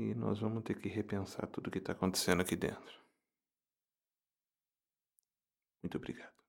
E 0.00 0.14
nós 0.14 0.40
vamos 0.40 0.64
ter 0.64 0.80
que 0.80 0.88
repensar 0.88 1.46
tudo 1.48 1.66
o 1.66 1.70
que 1.70 1.76
está 1.76 1.92
acontecendo 1.92 2.40
aqui 2.40 2.56
dentro. 2.56 2.98
Muito 5.82 5.98
obrigado. 5.98 6.39